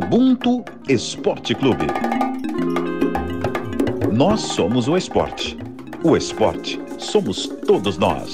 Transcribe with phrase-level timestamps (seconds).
[0.00, 1.86] Ubuntu Esporte Clube.
[4.12, 5.58] Nós somos o esporte.
[6.04, 8.30] O esporte somos todos nós.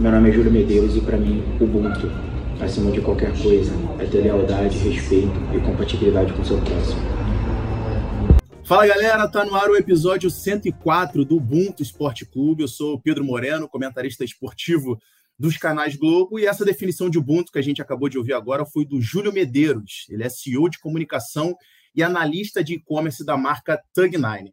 [0.00, 2.10] Meu nome é Júlio Medeiros e para mim, Ubuntu,
[2.60, 7.00] acima de qualquer coisa, é ter lealdade, respeito e compatibilidade com o seu próximo.
[8.64, 12.62] Fala galera, tá no ar o episódio 104 do Ubuntu Esporte Clube.
[12.62, 15.00] Eu sou o Pedro Moreno, comentarista esportivo
[15.38, 18.64] dos canais Globo, e essa definição de Ubuntu que a gente acabou de ouvir agora
[18.64, 20.06] foi do Júlio Medeiros.
[20.08, 21.54] Ele é CEO de comunicação
[21.94, 24.52] e analista de e-commerce da marca Tug9.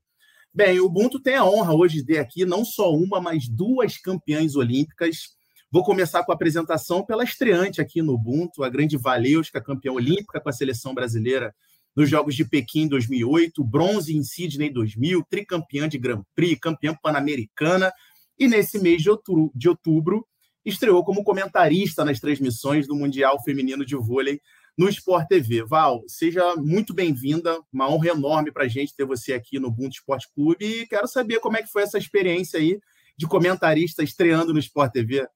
[0.53, 3.97] Bem, o Ubuntu tem a honra hoje de ter aqui não só uma, mas duas
[3.97, 5.29] campeãs olímpicas.
[5.71, 10.39] Vou começar com a apresentação pela estreante aqui no Ubuntu, a grande Valeuska, campeã olímpica
[10.39, 11.55] com a seleção brasileira
[11.95, 17.91] nos Jogos de Pequim 2008, bronze em Sydney 2000, tricampeã de Grand Prix, campeã pan-americana,
[18.37, 20.27] e nesse mês de outubro, de outubro
[20.65, 24.41] estreou como comentarista nas transmissões do Mundial Feminino de Vôlei
[24.77, 25.63] no Sport TV.
[25.63, 29.95] Val, seja muito bem-vinda, uma honra enorme para a gente ter você aqui no Ubuntu
[29.95, 32.79] Esporte Clube e quero saber como é que foi essa experiência aí
[33.17, 35.27] de comentarista estreando no Sport TV.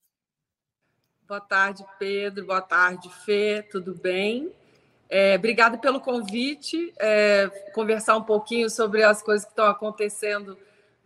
[1.28, 2.46] Boa tarde, Pedro.
[2.46, 3.62] Boa tarde, Fê.
[3.70, 4.52] Tudo bem?
[5.10, 6.94] É, obrigado pelo convite.
[7.00, 10.58] É, conversar um pouquinho sobre as coisas que estão acontecendo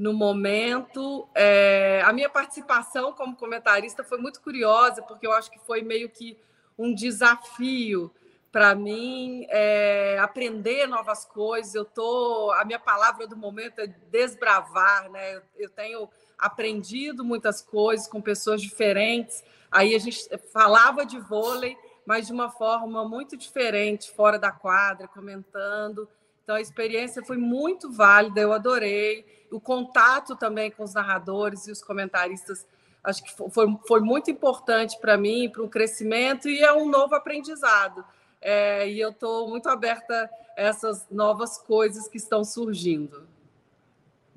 [0.02, 1.30] no momento.
[1.36, 6.10] É, a minha participação como comentarista foi muito curiosa, porque eu acho que foi meio
[6.10, 6.36] que
[6.76, 8.12] um desafio
[8.52, 11.76] para mim é, aprender novas coisas.
[11.76, 15.36] Eu tô, a minha palavra do momento é desbravar, né?
[15.36, 19.44] Eu, eu tenho aprendido muitas coisas com pessoas diferentes.
[19.70, 21.78] Aí a gente falava de vôlei,
[22.08, 26.10] mas de uma forma muito diferente, fora da quadra, comentando.
[26.52, 29.26] Então a experiência foi muito válida, eu adorei.
[29.50, 32.68] O contato também com os narradores e os comentaristas,
[33.02, 37.16] acho que foi, foi muito importante para mim, para o crescimento, e é um novo
[37.16, 38.04] aprendizado.
[38.42, 43.26] É, e eu estou muito aberta a essas novas coisas que estão surgindo.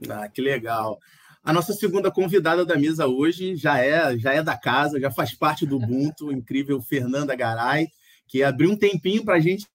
[0.08, 1.00] Ah, que legal.
[1.42, 5.34] A nossa segunda convidada da mesa hoje já é já é da casa, já faz
[5.34, 7.88] parte do Ubuntu, incrível Fernanda Garay,
[8.28, 9.66] que abriu um tempinho para a gente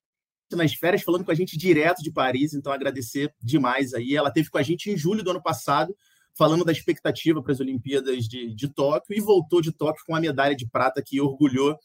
[0.56, 4.16] nas férias, falando com a gente direto de Paris, então agradecer demais aí.
[4.16, 5.96] Ela teve com a gente em julho do ano passado,
[6.38, 10.20] falando da expectativa para as Olimpíadas de, de Tóquio e voltou de Tóquio com a
[10.20, 11.78] medalha de prata que orgulhou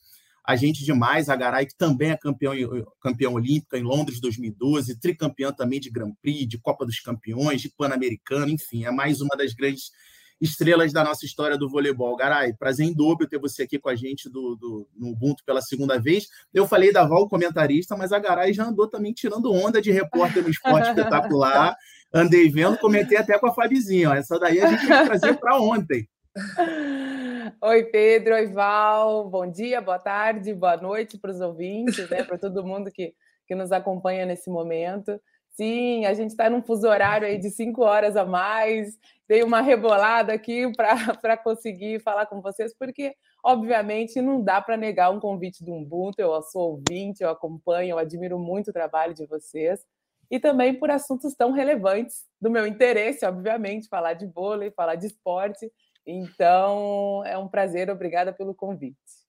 [0.44, 1.28] a gente demais.
[1.28, 2.54] A Garay, que também é campeão,
[3.00, 7.70] campeão olímpica em Londres 2012, tricampeã também de Grand Prix, de Copa dos Campeões, de
[7.70, 9.90] Pan-Americano, enfim, é mais uma das grandes
[10.40, 12.16] estrelas da nossa história do voleibol.
[12.16, 15.60] Garay, prazer em dobro ter você aqui com a gente do, do, no Ubuntu pela
[15.60, 16.26] segunda vez.
[16.52, 20.42] Eu falei da Val, comentarista, mas a Garay já andou também tirando onda de repórter
[20.42, 21.76] no esporte espetacular.
[22.12, 24.10] Andei vendo, comentei até com a Fabizinha.
[24.10, 24.14] Ó.
[24.14, 26.08] Essa daí a gente tem que trazer para ontem.
[27.60, 29.28] Oi, Pedro, oi, Val.
[29.28, 33.14] Bom dia, boa tarde, boa noite para os ouvintes, né, para todo mundo que,
[33.46, 35.20] que nos acompanha nesse momento.
[35.56, 38.98] Sim, a gente está num fuso horário aí de cinco horas a mais.
[39.28, 40.64] Dei uma rebolada aqui
[41.22, 46.20] para conseguir falar com vocês, porque, obviamente, não dá para negar um convite do Ubuntu.
[46.20, 49.80] Eu sou ouvinte, eu acompanho, eu admiro muito o trabalho de vocês.
[50.28, 55.06] E também por assuntos tão relevantes do meu interesse, obviamente, falar de vôlei, falar de
[55.06, 55.70] esporte.
[56.04, 59.23] Então, é um prazer, obrigada pelo convite.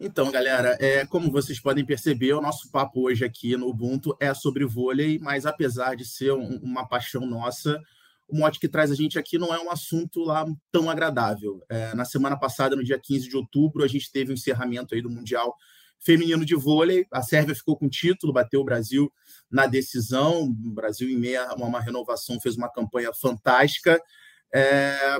[0.00, 4.34] Então, galera, é, como vocês podem perceber, o nosso papo hoje aqui no Ubuntu é
[4.34, 7.80] sobre vôlei, mas apesar de ser um, uma paixão nossa,
[8.28, 11.62] o mote que traz a gente aqui não é um assunto lá tão agradável.
[11.68, 15.02] É, na semana passada, no dia 15 de outubro, a gente teve o encerramento aí
[15.02, 15.54] do Mundial
[16.00, 17.06] Feminino de Vôlei.
[17.12, 19.12] A Sérvia ficou com o título, bateu o Brasil
[19.50, 20.42] na decisão.
[20.42, 24.00] O Brasil, em meia a uma renovação, fez uma campanha fantástica.
[24.52, 25.18] É,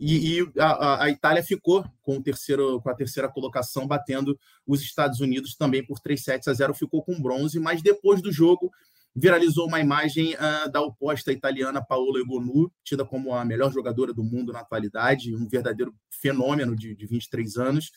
[0.00, 5.20] e, e a, a, Itália ficou com, terceiro, com a terceira colocação, batendo os Estados
[5.20, 8.70] Unidos também por 3 sets a 0, ficou com bronze, mas depois do jogo
[9.14, 14.24] viralizou uma imagem uh, da oposta italiana Paola Egonu, tida como a melhor jogadora do
[14.24, 17.90] mundo na atualidade, um verdadeiro fenômeno de, de 23 anos,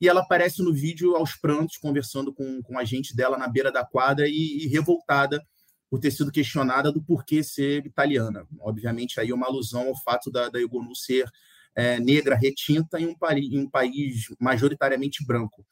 [0.00, 3.70] e ela aparece no vídeo aos prantos, conversando com, com a gente dela na beira
[3.70, 5.44] da quadra e, e revoltada
[5.90, 8.46] por ter sido questionada do porquê ser italiana.
[8.60, 11.28] Obviamente, aí uma alusão ao fato da, da Egonu ser
[11.74, 15.64] é, negra retinta em um, em um país majoritariamente branco.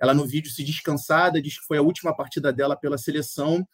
[0.00, 3.66] Ela no vídeo se descansada, diz que foi a última partida dela pela seleção.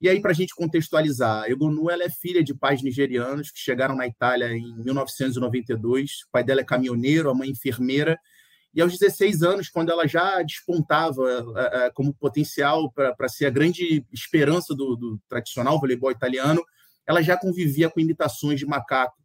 [0.00, 3.96] E aí, para a gente contextualizar, Egonu ela é filha de pais nigerianos que chegaram
[3.96, 6.24] na Itália em 1992.
[6.26, 8.18] O pai dela é caminhoneiro, a mãe enfermeira,
[8.74, 11.22] e aos 16 anos, quando ela já despontava
[11.56, 16.62] é, é, como potencial para ser a grande esperança do, do, tradicional voleibol italiano,
[17.06, 19.16] ela já convivia com imitações de macaco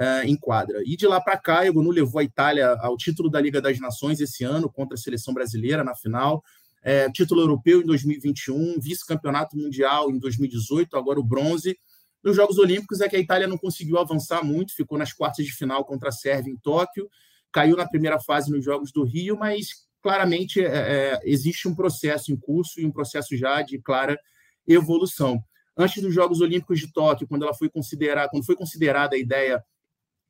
[0.00, 0.82] uh, em quadra.
[0.84, 4.20] E de lá para cá, Egonu levou a Itália ao título da Liga das Nações
[4.20, 6.42] esse ano contra a seleção brasileira na final.
[6.82, 11.78] É, título europeu em 2021, vice-campeonato mundial em 2018, agora o bronze.
[12.24, 15.52] Nos Jogos Olímpicos é que a Itália não conseguiu avançar muito, ficou nas quartas de
[15.52, 17.08] final contra a Sérvia em Tóquio,
[17.52, 19.68] caiu na primeira fase nos Jogos do Rio, mas
[20.02, 24.18] claramente é, é, existe um processo em curso e um processo já de clara
[24.66, 25.42] evolução.
[25.76, 29.62] Antes dos Jogos Olímpicos de Tóquio, quando ela foi considerada, quando foi considerada a ideia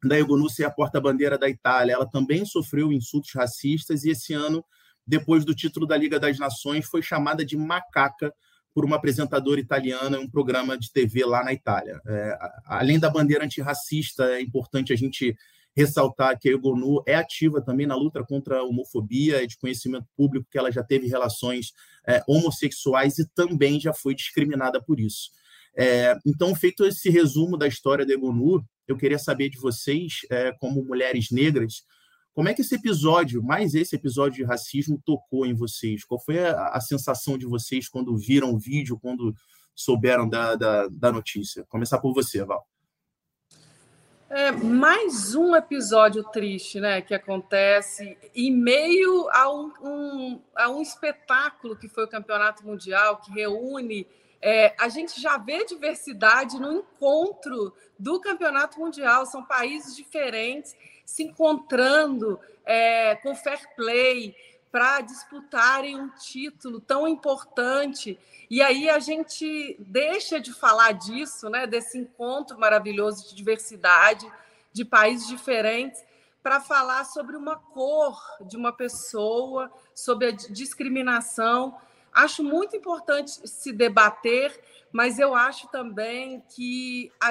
[0.02, 4.64] da Egonu ser a porta-bandeira da Itália, ela também sofreu insultos racistas e esse ano,
[5.06, 8.32] depois do título da Liga das Nações, foi chamada de macaca
[8.72, 12.00] por uma apresentadora italiana em um programa de TV lá na Itália.
[12.06, 15.36] É, além da bandeira antirracista, é importante a gente
[15.76, 20.06] ressaltar que a Egonu é ativa também na luta contra a homofobia, é de conhecimento
[20.16, 21.72] público que ela já teve relações
[22.06, 25.30] é, homossexuais e também já foi discriminada por isso.
[25.76, 30.52] É, então, feito esse resumo da história da Egonu, eu queria saber de vocês, é,
[30.52, 31.84] como mulheres negras,
[32.32, 36.04] como é que esse episódio, mais esse episódio de racismo, tocou em vocês?
[36.04, 39.34] Qual foi a, a sensação de vocês quando viram o vídeo, quando
[39.74, 41.64] souberam da, da, da notícia?
[41.68, 42.66] Começar por você, Val.
[44.28, 50.80] É mais um episódio triste, né, que acontece em meio a um, um, a um
[50.80, 54.06] espetáculo que foi o Campeonato Mundial, que reúne.
[54.42, 61.24] É, a gente já vê diversidade no encontro do Campeonato Mundial, são países diferentes se
[61.24, 64.34] encontrando é, com fair play
[64.70, 68.18] para disputarem um título tão importante.
[68.48, 74.30] E aí a gente deixa de falar disso, né, desse encontro maravilhoso de diversidade,
[74.72, 76.02] de países diferentes,
[76.42, 81.76] para falar sobre uma cor de uma pessoa, sobre a discriminação.
[82.12, 84.58] Acho muito importante se debater,
[84.92, 87.30] mas eu acho também que a,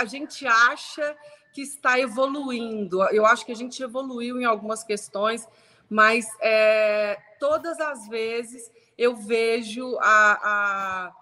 [0.00, 1.16] a gente acha
[1.52, 3.02] que está evoluindo.
[3.04, 5.48] Eu acho que a gente evoluiu em algumas questões,
[5.88, 11.12] mas é, todas as vezes eu vejo a, a,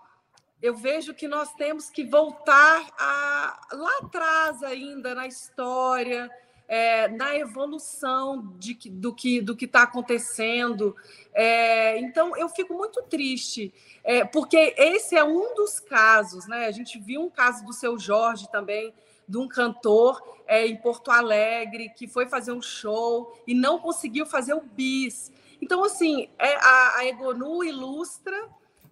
[0.63, 6.31] eu vejo que nós temos que voltar a, lá atrás ainda na história,
[6.69, 10.97] é, na evolução de, do que do que está acontecendo.
[11.33, 13.73] É, então eu fico muito triste,
[14.03, 16.67] é, porque esse é um dos casos, né?
[16.67, 18.93] A gente viu um caso do seu Jorge também
[19.29, 24.25] de um cantor é, em Porto Alegre que foi fazer um show e não conseguiu
[24.25, 25.33] fazer o bis.
[25.61, 28.37] Então, assim, é, a, a Egonu ilustra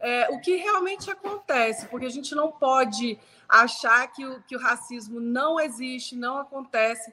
[0.00, 3.19] é, o que realmente acontece, porque a gente não pode
[3.49, 7.12] achar que o, que o racismo não existe, não acontece,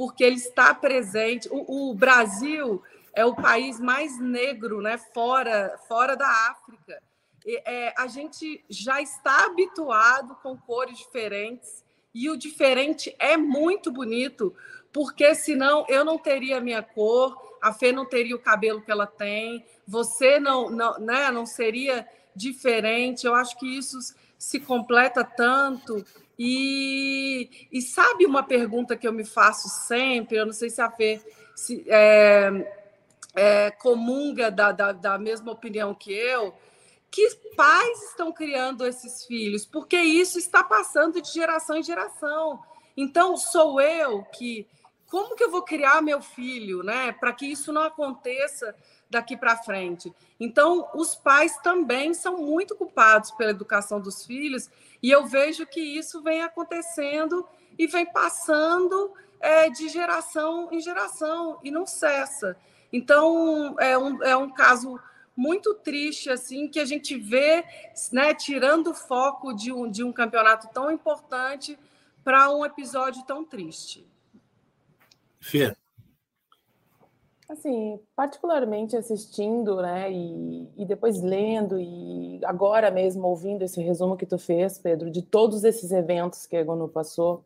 [0.00, 1.46] porque ele está presente.
[1.52, 2.82] O, o Brasil
[3.12, 7.02] é o país mais negro, né, fora, fora da África.
[7.44, 13.92] E, é, a gente já está habituado com cores diferentes e o diferente é muito
[13.92, 14.54] bonito,
[14.90, 18.90] porque senão eu não teria a minha cor, a Fê não teria o cabelo que
[18.90, 23.26] ela tem, você não, não, né, não seria diferente.
[23.26, 23.98] Eu acho que isso
[24.38, 26.02] se completa tanto.
[26.42, 30.90] E, e sabe uma pergunta que eu me faço sempre, eu não sei se a
[30.90, 31.20] Fê
[31.54, 32.50] se, é,
[33.34, 36.54] é, comunga da, da, da mesma opinião que eu,
[37.10, 42.58] que pais estão criando esses filhos, porque isso está passando de geração em geração.
[42.96, 44.66] Então, sou eu que.
[45.10, 47.12] Como que eu vou criar meu filho, né?
[47.12, 48.74] Para que isso não aconteça
[49.10, 50.14] daqui para frente.
[50.38, 54.70] Então, os pais também são muito culpados pela educação dos filhos,
[55.02, 61.58] e eu vejo que isso vem acontecendo e vem passando é, de geração em geração,
[61.62, 62.56] e não cessa.
[62.92, 65.00] Então, é um, é um caso
[65.36, 67.64] muito triste assim que a gente vê,
[68.12, 71.78] né, tirando o foco de um, de um campeonato tão importante
[72.22, 74.06] para um episódio tão triste.
[75.40, 75.74] Fê.
[77.50, 84.24] Assim, particularmente assistindo, né, e, e depois lendo e agora mesmo ouvindo esse resumo que
[84.24, 87.42] tu fez, Pedro, de todos esses eventos que a Gono passou,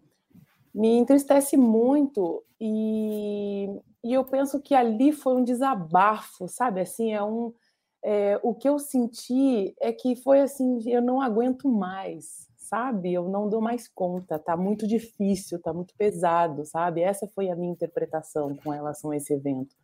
[0.74, 3.66] me entristece muito e,
[4.04, 6.82] e eu penso que ali foi um desabafo, sabe?
[6.82, 7.54] Assim, é um
[8.02, 13.14] é, o que eu senti é que foi assim, eu não aguento mais, sabe?
[13.14, 17.00] Eu não dou mais conta, tá muito difícil, tá muito pesado, sabe?
[17.00, 19.74] Essa foi a minha interpretação com relação a esse evento.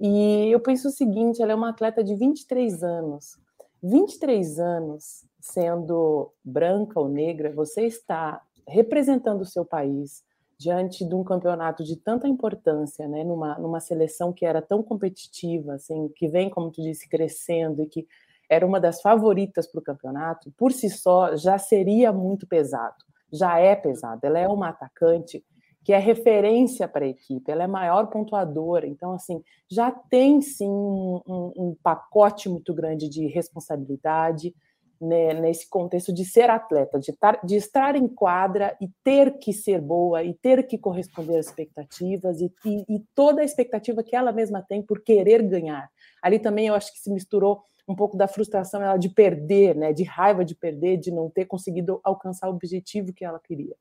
[0.00, 3.38] E eu penso o seguinte, ela é uma atleta de 23 anos.
[3.82, 10.24] 23 anos sendo branca ou negra, você está representando o seu país,
[10.58, 15.74] diante de um campeonato de tanta importância, né, numa, numa seleção que era tão competitiva,
[15.74, 18.06] assim, que vem, como tu disse, crescendo e que
[18.48, 23.58] era uma das favoritas para o campeonato, por si só já seria muito pesado, já
[23.58, 24.20] é pesado.
[24.24, 25.44] Ela é uma atacante
[25.86, 28.88] que é referência para a equipe, ela é maior pontuadora.
[28.88, 29.40] Então, assim,
[29.70, 34.52] já tem sim um, um, um pacote muito grande de responsabilidade
[35.00, 39.52] né, nesse contexto de ser atleta, de, tar, de estar em quadra e ter que
[39.52, 44.16] ser boa e ter que corresponder às expectativas e, e, e toda a expectativa que
[44.16, 45.88] ela mesma tem por querer ganhar.
[46.20, 49.92] Ali também eu acho que se misturou um pouco da frustração ela de perder, né,
[49.92, 53.76] de raiva de perder, de não ter conseguido alcançar o objetivo que ela queria.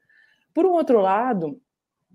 [0.53, 1.59] Por um outro lado,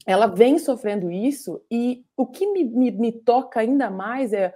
[0.07, 4.55] ela vem sofrendo isso, e o que me, me, me toca ainda mais é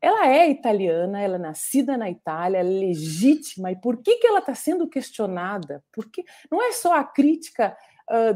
[0.00, 4.38] ela é italiana, ela é nascida na Itália, é legítima, e por que, que ela
[4.38, 5.82] está sendo questionada?
[5.92, 7.76] Porque não é só a crítica,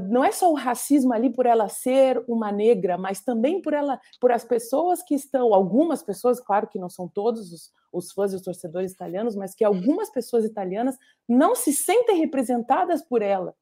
[0.09, 4.01] não é só o racismo ali por ela ser uma negra, mas também por ela,
[4.21, 8.33] por as pessoas que estão, algumas pessoas, claro que não são todos os, os fãs
[8.33, 10.97] e os torcedores italianos, mas que algumas pessoas italianas
[11.29, 13.55] não se sentem representadas por ela.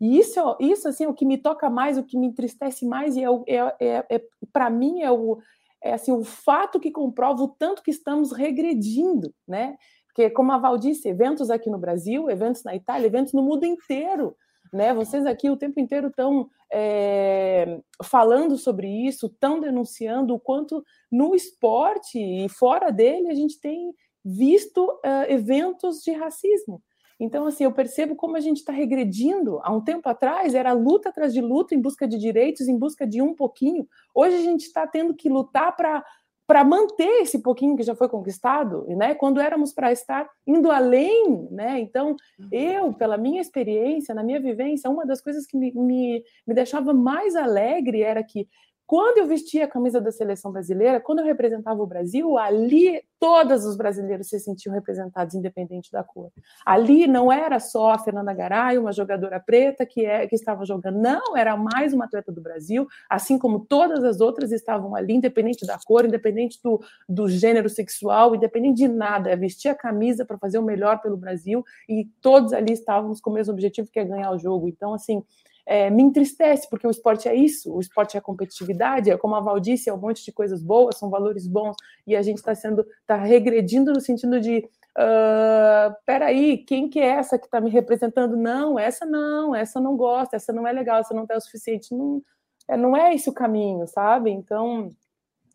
[0.00, 3.16] E isso, isso assim, é o que me toca mais, o que me entristece mais,
[3.16, 4.22] e é, é, é, é
[4.52, 5.38] para mim é o,
[5.82, 9.76] é assim, o fato que comprova o tanto que estamos regredindo, né?
[10.06, 13.64] Porque, como a Val disse, eventos aqui no Brasil, eventos na Itália, eventos no mundo
[13.64, 14.36] inteiro,
[14.72, 14.94] né?
[14.94, 21.34] Vocês aqui o tempo inteiro estão é, falando sobre isso, estão denunciando o quanto no
[21.34, 23.92] esporte e fora dele a gente tem
[24.24, 24.98] visto
[25.28, 26.82] eventos de racismo.
[27.18, 29.60] Então, assim, eu percebo como a gente está regredindo.
[29.62, 33.06] Há um tempo atrás era luta atrás de luta em busca de direitos, em busca
[33.06, 33.86] de um pouquinho.
[34.14, 36.04] Hoje a gente está tendo que lutar para
[36.46, 39.14] para manter esse pouquinho que já foi conquistado, né?
[39.14, 41.80] Quando éramos para estar indo além, né?
[41.80, 42.48] Então, uhum.
[42.52, 46.92] eu, pela minha experiência, na minha vivência, uma das coisas que me, me, me deixava
[46.92, 48.46] mais alegre era que
[48.86, 53.64] quando eu vestia a camisa da seleção brasileira, quando eu representava o Brasil, ali todos
[53.64, 56.30] os brasileiros se sentiam representados, independente da cor.
[56.66, 60.98] Ali não era só a Fernanda Garay, uma jogadora preta que, é, que estava jogando,
[60.98, 65.66] não, era mais uma atleta do Brasil, assim como todas as outras estavam ali, independente
[65.66, 69.30] da cor, independente do, do gênero sexual, independente de nada.
[69.30, 73.30] Eu vestia a camisa para fazer o melhor pelo Brasil e todos ali estávamos com
[73.30, 74.68] o mesmo objetivo, que é ganhar o jogo.
[74.68, 75.22] Então, assim,
[75.66, 79.40] é, me entristece, porque o esporte é isso, o esporte é competitividade, é como a
[79.40, 82.54] Val disse, é um monte de coisas boas, são valores bons, e a gente está
[82.54, 84.58] sendo, está regredindo no sentido de
[84.98, 88.36] uh, peraí, quem que é essa que está me representando?
[88.36, 91.94] Não, essa não, essa não gosta, essa não é legal, essa não é o suficiente,
[91.94, 92.22] não
[92.68, 94.30] é, não é esse o caminho, sabe?
[94.30, 94.90] Então,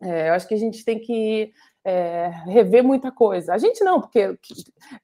[0.02, 1.52] é, eu acho que a gente tem que
[1.84, 3.52] é, rever muita coisa.
[3.52, 4.38] A gente não, porque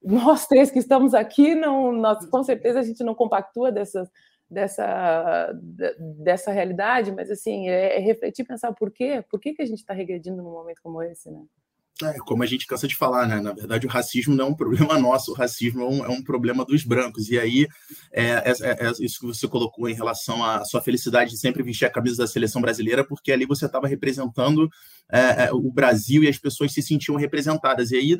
[0.01, 4.09] nós três que estamos aqui, não, nós, com certeza a gente não compactua dessas,
[4.49, 5.53] dessa,
[6.23, 9.23] dessa realidade, mas assim, é, é refletir e pensar por quê?
[9.29, 11.43] Por que, que a gente está regredindo num momento como esse, né?
[12.03, 13.39] É, como a gente cansa de falar, né?
[13.39, 16.21] Na verdade, o racismo não é um problema nosso, o racismo é um, é um
[16.21, 17.29] problema dos brancos.
[17.29, 17.67] E aí,
[18.11, 21.63] é, é, é, é isso que você colocou em relação à sua felicidade de sempre
[21.63, 24.69] vestir a camisa da seleção brasileira, porque ali você estava representando
[25.53, 27.91] o Brasil e as pessoas se sentiam representadas.
[27.91, 28.17] E aí,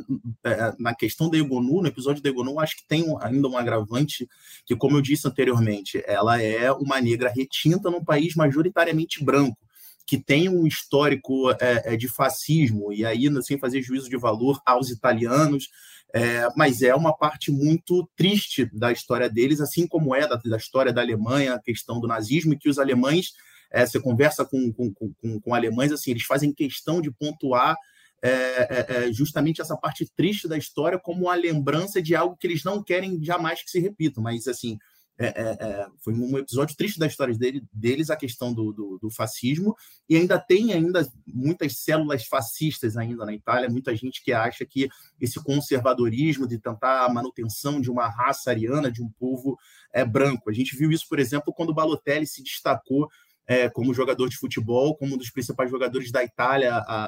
[0.80, 4.28] na questão da Egonu, no episódio da Egonu, acho que tem ainda um agravante,
[4.66, 9.67] que, como eu disse anteriormente, ela é uma negra retinta num país majoritariamente branco
[10.08, 14.62] que tem um histórico é, é, de fascismo, e aí, sem fazer juízo de valor
[14.66, 15.70] aos italianos,
[16.14, 20.56] é, mas é uma parte muito triste da história deles, assim como é da, da
[20.56, 23.34] história da Alemanha, a questão do nazismo, e que os alemães,
[23.70, 27.76] é, você conversa com, com, com, com alemães, assim, eles fazem questão de pontuar
[28.22, 32.48] é, é, é, justamente essa parte triste da história como uma lembrança de algo que
[32.48, 34.80] eles não querem jamais que se repita, mas assim
[35.20, 39.00] é, é, é, foi um episódio triste da história dele, deles, a questão do, do,
[39.00, 39.76] do, fascismo,
[40.08, 44.88] e ainda tem ainda muitas células fascistas ainda na Itália, muita gente que acha que
[45.20, 49.58] esse conservadorismo de tentar a manutenção de uma raça ariana, de um povo
[49.92, 50.52] é, branco.
[50.52, 53.10] A gente viu isso, por exemplo, quando o Balotelli se destacou
[53.48, 57.06] é, como jogador de futebol, como um dos principais jogadores da Itália há, há,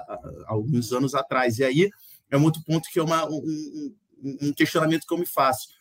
[0.47, 1.59] há alguns anos atrás.
[1.59, 1.89] E aí
[2.31, 3.95] é um outro ponto que é uma, um,
[4.41, 5.78] um questionamento que eu me faço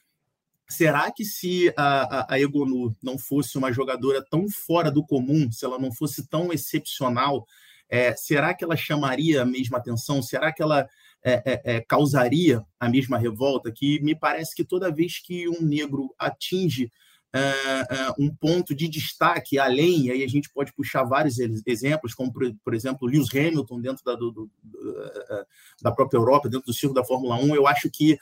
[0.70, 5.50] Será que se a, a, a Egonu não fosse uma jogadora tão fora do comum,
[5.50, 7.46] se ela não fosse tão excepcional,
[7.88, 10.20] é, será que ela chamaria a mesma atenção?
[10.20, 10.86] Será que ela
[11.24, 13.72] é, é, é causaria a mesma revolta?
[13.72, 16.92] Que me parece que toda vez que um negro atinge
[17.34, 22.32] uh, um ponto de destaque além, e aí a gente pode puxar vários exemplos, como,
[22.32, 25.46] por, por exemplo, Lewis Hamilton dentro da, do, do, uh,
[25.82, 28.18] da própria Europa, dentro do circo da Fórmula 1, eu acho que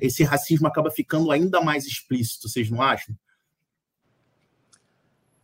[0.00, 3.14] esse racismo acaba ficando ainda mais explícito, vocês não acham?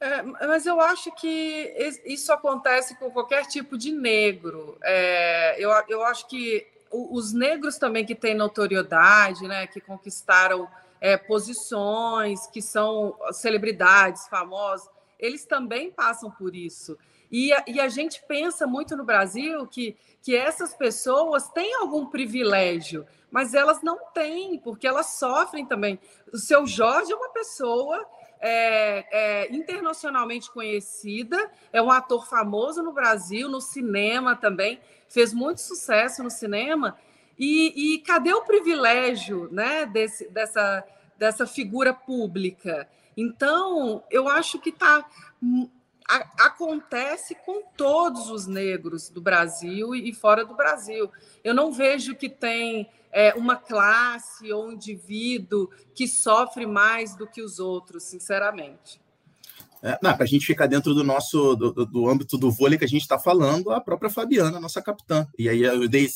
[0.03, 1.73] É, mas eu acho que
[2.05, 4.77] isso acontece com qualquer tipo de negro.
[4.83, 10.69] É, eu, eu acho que os negros também que têm notoriedade, né, que conquistaram
[11.03, 16.97] é, posições, que são celebridades famosas, eles também passam por isso.
[17.29, 22.07] E a, e a gente pensa muito no Brasil que, que essas pessoas têm algum
[22.07, 25.99] privilégio, mas elas não têm, porque elas sofrem também.
[26.33, 28.07] O seu Jorge é uma pessoa
[28.41, 34.79] é, é, internacionalmente conhecida, é um ator famoso no Brasil, no cinema também,
[35.09, 36.97] fez muito sucesso no cinema.
[37.45, 40.85] E, e cadê o privilégio né, desse, dessa,
[41.19, 42.89] dessa figura pública?
[43.17, 45.05] Então, eu acho que tá,
[46.39, 51.11] acontece com todos os negros do Brasil e fora do Brasil.
[51.43, 57.27] Eu não vejo que tem é, uma classe ou um indivíduo que sofre mais do
[57.27, 59.01] que os outros, sinceramente.
[59.83, 62.89] É, para a gente ficar dentro do nosso do, do âmbito do vôlei que a
[62.89, 65.27] gente está falando, a própria Fabiana, nossa capitã.
[65.37, 66.09] E aí eu dei,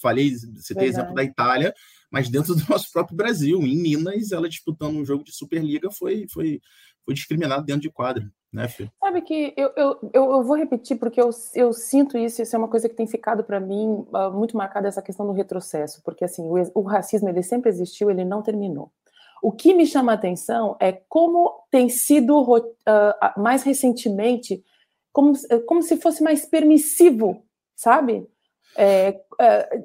[0.00, 1.74] falei, citei exemplo da Itália,
[2.10, 6.26] mas dentro do nosso próprio Brasil, em Minas, ela disputando um jogo de Superliga foi,
[6.28, 6.60] foi,
[7.04, 8.30] foi discriminada dentro de quadra.
[8.50, 8.90] Né, Fê?
[8.98, 12.58] Sabe que eu, eu, eu, eu, vou repetir, porque eu, eu sinto isso, isso é
[12.58, 16.24] uma coisa que tem ficado para mim uh, muito marcada, essa questão do retrocesso, porque
[16.24, 18.90] assim, o, o racismo ele sempre existiu, ele não terminou.
[19.42, 24.62] O que me chama a atenção é como tem sido uh, mais recentemente,
[25.12, 25.32] como,
[25.66, 28.26] como se fosse mais permissivo, sabe?
[28.76, 29.82] É, é,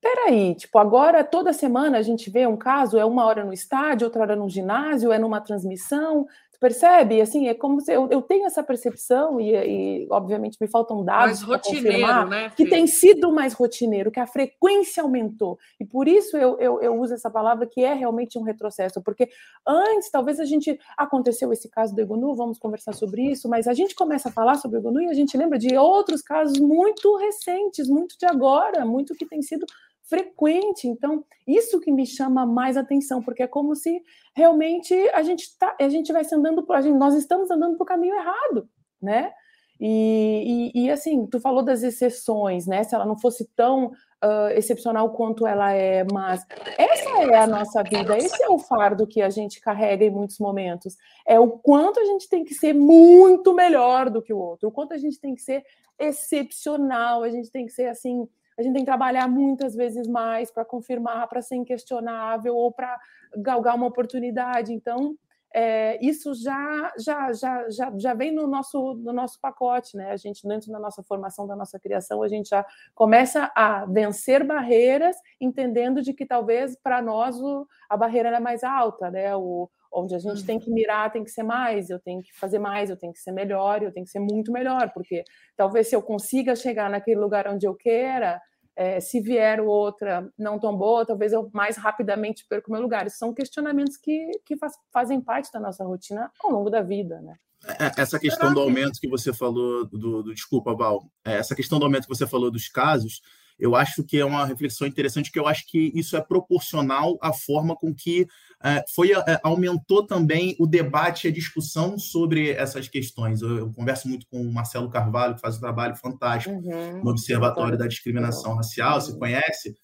[0.00, 4.06] peraí, tipo, agora toda semana a gente vê um caso, é uma hora no estádio,
[4.06, 6.26] outra hora no ginásio, é numa transmissão,
[6.64, 7.20] percebe?
[7.20, 11.44] Assim, é como se eu, eu tenho essa percepção e, e obviamente me faltam dados
[11.44, 16.38] para confirmar né, que tem sido mais rotineiro, que a frequência aumentou e por isso
[16.38, 19.28] eu, eu, eu, uso essa palavra que é realmente um retrocesso, porque
[19.66, 23.74] antes talvez a gente aconteceu esse caso do Egonu, vamos conversar sobre isso, mas a
[23.74, 27.14] gente começa a falar sobre o Egonu e a gente lembra de outros casos muito
[27.18, 29.66] recentes, muito de agora, muito que tem sido
[30.08, 30.86] frequente.
[30.86, 34.02] Então, isso que me chama mais atenção, porque é como se
[34.34, 37.86] realmente a gente tá, a gente vai andando, a gente, nós estamos andando para o
[37.86, 38.68] caminho errado,
[39.00, 39.32] né?
[39.80, 42.84] E, e, e, assim, tu falou das exceções, né?
[42.84, 46.46] Se ela não fosse tão uh, excepcional quanto ela é, mas
[46.78, 50.38] essa é a nossa vida, esse é o fardo que a gente carrega em muitos
[50.38, 50.96] momentos.
[51.26, 54.72] É o quanto a gente tem que ser muito melhor do que o outro, o
[54.72, 55.64] quanto a gente tem que ser
[55.98, 60.50] excepcional, a gente tem que ser assim a gente tem que trabalhar muitas vezes mais
[60.50, 62.98] para confirmar, para ser inquestionável ou para
[63.36, 64.72] galgar uma oportunidade.
[64.72, 65.16] Então,
[65.56, 70.10] é, isso já, já, já, já, já vem no nosso, no nosso pacote, né?
[70.10, 74.44] A gente, dentro da nossa formação, da nossa criação, a gente já começa a vencer
[74.44, 79.36] barreiras, entendendo de que talvez para nós o, a barreira é mais alta, né?
[79.36, 80.74] O, onde a gente tem que uhum.
[80.74, 83.82] mirar, tem que ser mais, eu tenho que fazer mais, eu tenho que ser melhor,
[83.82, 85.22] eu tenho que ser muito melhor, porque
[85.56, 88.40] talvez se eu consiga chegar naquele lugar onde eu queira,
[88.76, 93.06] é, se vier outra não tão boa, talvez eu mais rapidamente perca o meu lugar.
[93.06, 97.20] Esses são questionamentos que, que faz, fazem parte da nossa rotina ao longo da vida,
[97.20, 97.34] né?
[97.78, 101.84] É, essa questão do aumento que você falou, do, do desculpa, Val, essa questão do
[101.84, 103.22] aumento que você falou dos casos,
[103.58, 107.32] eu acho que é uma reflexão interessante, que eu acho que isso é proporcional à
[107.32, 108.26] forma com que
[108.62, 113.42] é, foi é, aumentou também o debate e a discussão sobre essas questões.
[113.42, 117.10] Eu, eu, converso muito com o Marcelo Carvalho, que faz um trabalho fantástico uhum, no
[117.10, 119.76] Observatório da Discriminação Racial, você conhece?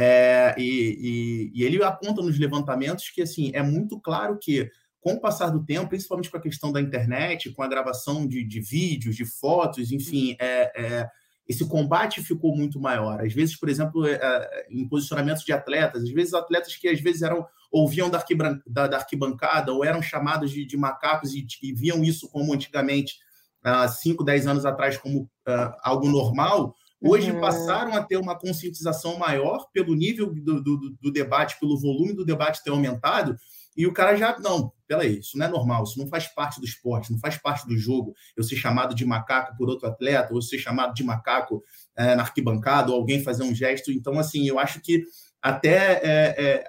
[0.00, 5.14] É, e, e, e ele aponta nos levantamentos que assim é muito claro que com
[5.14, 8.60] o passar do tempo, principalmente com a questão da internet, com a gravação de, de
[8.60, 11.08] vídeos, de fotos, enfim, é, é,
[11.48, 13.24] esse combate ficou muito maior.
[13.24, 17.00] Às vezes, por exemplo, é, é, em posicionamentos de atletas, às vezes atletas que às
[17.00, 22.02] vezes eram ouviam da, da, arquibancada ou eram chamados de, de macacos e, e, viam
[22.02, 23.18] isso como antigamente,
[23.62, 27.40] há 5, 10 anos atrás, como uh, algo normal, hoje uhum.
[27.40, 32.24] passaram a ter uma conscientização maior pelo nível do, do, do debate, pelo volume do
[32.24, 33.36] debate ter aumentado,
[33.78, 36.66] e o cara já, não, peraí, isso não é normal, isso não faz parte do
[36.66, 38.12] esporte, não faz parte do jogo.
[38.36, 41.62] Eu ser chamado de macaco por outro atleta, ou ser chamado de macaco
[41.96, 43.92] é, na arquibancada, ou alguém fazer um gesto.
[43.92, 45.04] Então, assim, eu acho que
[45.40, 46.64] até é, é,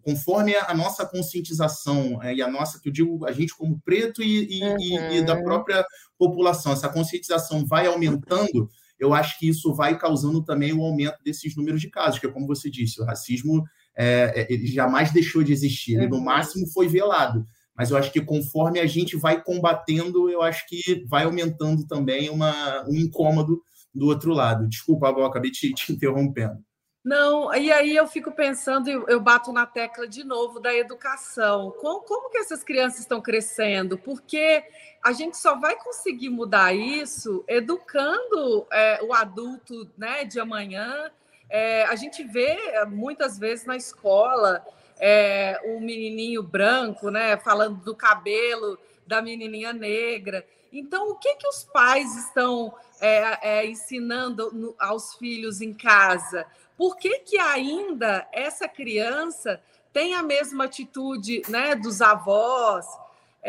[0.00, 4.22] conforme a nossa conscientização é, e a nossa, que eu digo, a gente como preto
[4.22, 4.80] e, e, uhum.
[4.80, 5.44] e, e da uhum.
[5.44, 5.84] própria
[6.18, 11.54] população, essa conscientização vai aumentando, eu acho que isso vai causando também o aumento desses
[11.54, 13.62] números de casos, que é como você disse, o racismo
[13.96, 16.24] é, é, ele jamais deixou de existir, ele no uhum.
[16.24, 17.46] máximo foi velado.
[17.74, 22.30] Mas eu acho que conforme a gente vai combatendo, eu acho que vai aumentando também
[22.30, 23.60] uma, um incômodo
[23.94, 24.68] do outro lado.
[24.68, 26.58] Desculpa, Val, acabei te, te interrompendo.
[27.04, 31.72] Não, e aí eu fico pensando, eu bato na tecla de novo da educação.
[31.80, 33.96] Como, como que essas crianças estão crescendo?
[33.96, 34.64] Porque
[35.04, 41.08] a gente só vai conseguir mudar isso educando é, o adulto né, de amanhã
[41.48, 44.64] é, a gente vê é, muitas vezes na escola
[44.98, 50.44] é, um menininho branco, né, falando do cabelo da menininha negra.
[50.72, 56.46] Então, o que, que os pais estão é, é, ensinando no, aos filhos em casa?
[56.76, 59.60] Por que, que ainda essa criança
[59.92, 62.86] tem a mesma atitude né, dos avós?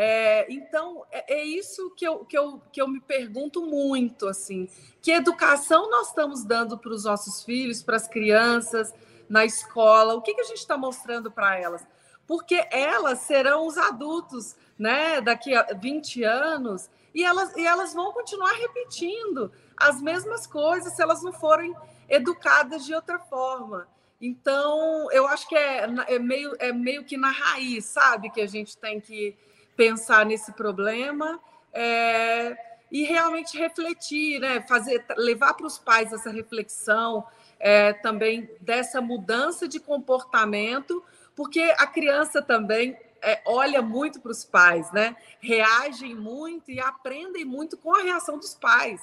[0.00, 4.68] É, então, é, é, isso que eu, que, eu, que eu me pergunto muito, assim,
[5.02, 8.94] que educação nós estamos dando para os nossos filhos, para as crianças,
[9.28, 11.84] na escola, o que, que a gente está mostrando para elas?
[12.28, 18.12] Porque elas serão os adultos né, daqui a 20 anos e elas, e elas vão
[18.12, 21.74] continuar repetindo as mesmas coisas se elas não forem
[22.08, 23.88] educadas de outra forma.
[24.20, 28.46] Então, eu acho que é, é, meio, é meio que na raiz, sabe, que a
[28.46, 29.36] gente tem que
[29.76, 31.40] pensar nesse problema
[31.72, 32.56] é,
[32.90, 34.60] e realmente refletir, né?
[34.62, 37.24] Fazer, levar para os pais essa reflexão
[37.60, 41.04] é, também dessa mudança de comportamento,
[41.36, 45.16] porque a criança também é, olha muito para os pais, né?
[45.40, 49.00] Reagem muito e aprendem muito com a reação dos pais.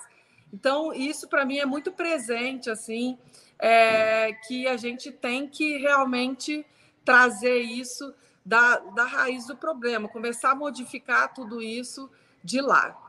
[0.54, 3.18] Então, isso para mim é muito presente, assim,
[3.60, 6.66] é, que a gente tem que realmente
[7.04, 8.14] trazer isso
[8.46, 12.10] da, da raiz do problema, começar a modificar tudo isso
[12.44, 13.02] de lá.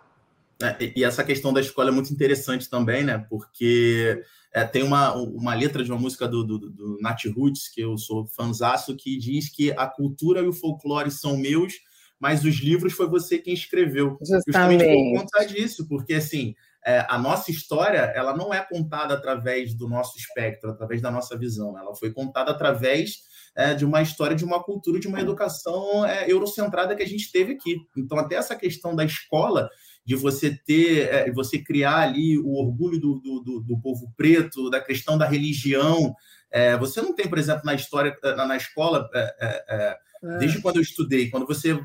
[0.63, 3.19] É, e essa questão da escola é muito interessante também, né?
[3.29, 7.83] Porque é, tem uma, uma letra de uma música do, do, do Nat Roots, que
[7.83, 11.75] eu sou fanzaço, que diz que a cultura e o folclore são meus,
[12.19, 14.17] mas os livros foi você quem escreveu.
[14.19, 16.55] Justamente, Justamente por conta disso, porque assim,
[16.87, 21.37] é, a nossa história ela não é contada através do nosso espectro, através da nossa
[21.37, 23.22] visão, ela foi contada através
[23.57, 27.33] é, de uma história, de uma cultura, de uma educação é, eurocentrada que a gente
[27.33, 27.77] teve aqui.
[27.96, 29.68] Então, até essa questão da escola,
[30.05, 34.81] de você ter, é, você criar ali o orgulho do, do, do, povo preto, da
[34.81, 36.14] questão da religião.
[36.53, 39.96] É, você não tem, por exemplo, na história, na, na escola, é,
[40.38, 41.77] desde quando eu estudei, quando você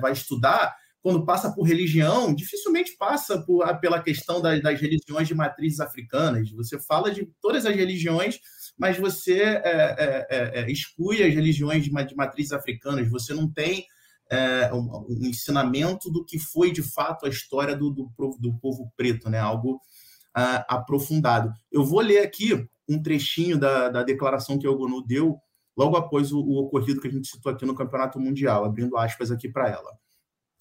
[0.00, 5.34] vai estudar, quando passa por religião, dificilmente passa por, pela questão das, das religiões de
[5.34, 6.50] matrizes africanas.
[6.52, 8.40] Você fala de todas as religiões
[8.80, 13.46] mas você é, é, é, é, exclui as religiões de, de matrizes africanas, você não
[13.46, 13.84] tem
[14.30, 18.90] é, um, um, ensinamento do que foi de fato a história do, do, do povo
[18.96, 19.38] preto, né?
[19.38, 21.52] algo uh, aprofundado.
[21.70, 25.38] Eu vou ler aqui um trechinho da, da declaração que Ogonu deu
[25.76, 29.30] logo após o, o ocorrido que a gente citou aqui no Campeonato Mundial, abrindo aspas
[29.30, 29.92] aqui para ela.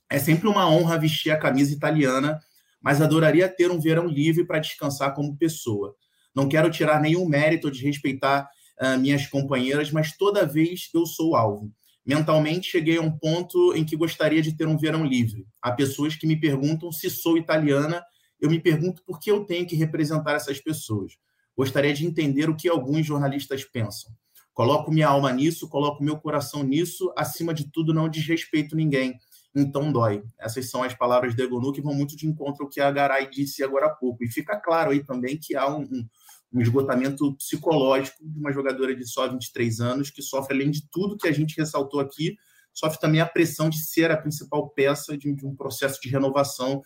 [0.09, 2.39] É sempre uma honra vestir a camisa italiana,
[2.81, 5.95] mas adoraria ter um verão livre para descansar como pessoa.
[6.35, 8.49] Não quero tirar nenhum mérito de respeitar
[8.81, 11.71] uh, minhas companheiras, mas toda vez eu sou alvo.
[12.05, 15.45] Mentalmente cheguei a um ponto em que gostaria de ter um verão livre.
[15.61, 18.03] Há pessoas que me perguntam se sou italiana,
[18.39, 21.13] eu me pergunto por que eu tenho que representar essas pessoas.
[21.55, 24.11] Gostaria de entender o que alguns jornalistas pensam.
[24.53, 29.19] Coloco minha alma nisso, coloco meu coração nisso, acima de tudo não desrespeito ninguém.
[29.55, 30.23] Então dói.
[30.39, 33.29] Essas são as palavras de Egonu que vão muito de encontro ao que a Garay
[33.29, 34.23] disse agora há pouco.
[34.23, 36.07] E fica claro aí também que há um, um
[36.51, 41.17] um esgotamento psicológico de uma jogadora de só 23 anos, que sofre, além de tudo
[41.17, 42.35] que a gente ressaltou aqui,
[42.73, 46.81] sofre também a pressão de ser a principal peça de, de um processo de renovação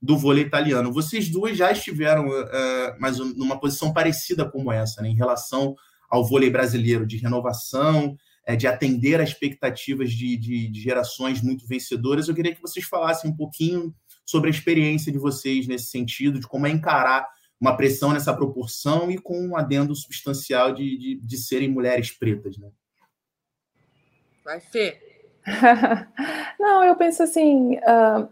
[0.00, 0.92] do vôlei italiano.
[0.92, 5.74] Vocês duas já estiveram uh, mas numa posição parecida como essa, né, em relação
[6.08, 8.16] ao vôlei brasileiro, de renovação,
[8.48, 12.28] uh, de atender às expectativas de, de, de gerações muito vencedoras.
[12.28, 16.46] Eu queria que vocês falassem um pouquinho sobre a experiência de vocês nesse sentido, de
[16.46, 17.26] como é encarar
[17.60, 22.56] uma pressão nessa proporção e com um adendo substancial de, de, de serem mulheres pretas,
[22.56, 22.70] né?
[24.44, 24.98] Vai, Fê.
[26.58, 28.28] não, eu penso assim, uh,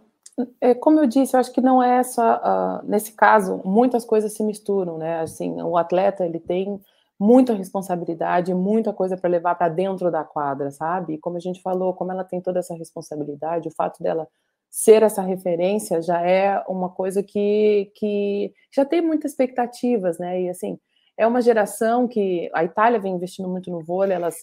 [0.61, 4.33] é, como eu disse, eu acho que não é só, uh, nesse caso, muitas coisas
[4.33, 5.21] se misturam, né?
[5.21, 6.81] Assim, o atleta, ele tem
[7.19, 11.15] muita responsabilidade, muita coisa para levar para dentro da quadra, sabe?
[11.15, 14.29] E como a gente falou, como ela tem toda essa responsabilidade, o fato dela
[14.71, 20.43] ser essa referência já é uma coisa que, que já tem muitas expectativas, né?
[20.43, 20.79] E assim,
[21.17, 24.41] é uma geração que a Itália vem investindo muito no vôlei, elas,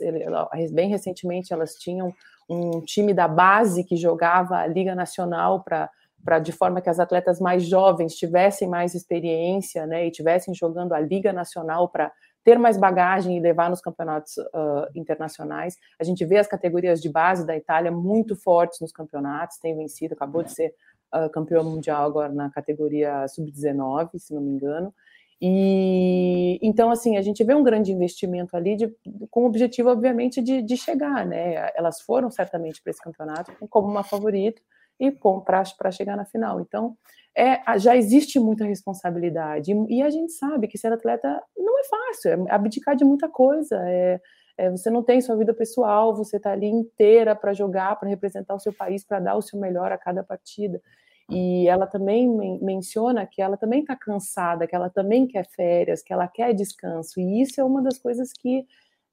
[0.71, 2.11] bem recentemente elas tinham
[2.49, 5.89] um time da base que jogava a Liga Nacional para
[6.23, 10.93] para de forma que as atletas mais jovens tivessem mais experiência, né, e tivessem jogando
[10.93, 12.11] a Liga Nacional para
[12.43, 15.77] ter mais bagagem e levar nos campeonatos uh, internacionais.
[15.99, 20.13] A gente vê as categorias de base da Itália muito fortes nos campeonatos, tem vencido,
[20.13, 20.73] acabou de ser
[21.13, 24.93] uh, campeão mundial agora na categoria sub-19, se não me engano.
[25.45, 28.95] E então, assim, a gente vê um grande investimento ali de,
[29.29, 31.69] com o objetivo, obviamente, de, de chegar, né?
[31.75, 34.61] Elas foram certamente para esse campeonato como uma favorita
[34.97, 36.61] e para chegar na final.
[36.61, 36.95] Então,
[37.35, 39.71] é, já existe muita responsabilidade.
[39.89, 43.77] E, a gente sabe que ser atleta não é fácil, é abdicar de muita coisa,
[43.89, 44.21] é,
[44.57, 48.53] é, você não tem sua vida pessoal, você está ali inteira para jogar, para representar
[48.53, 50.79] o seu país, para dar o seu melhor a cada partida.
[51.29, 56.03] E ela também men menciona que ela também está cansada, que ela também quer férias,
[56.03, 57.19] que ela quer descanso.
[57.19, 58.65] E isso é uma das coisas que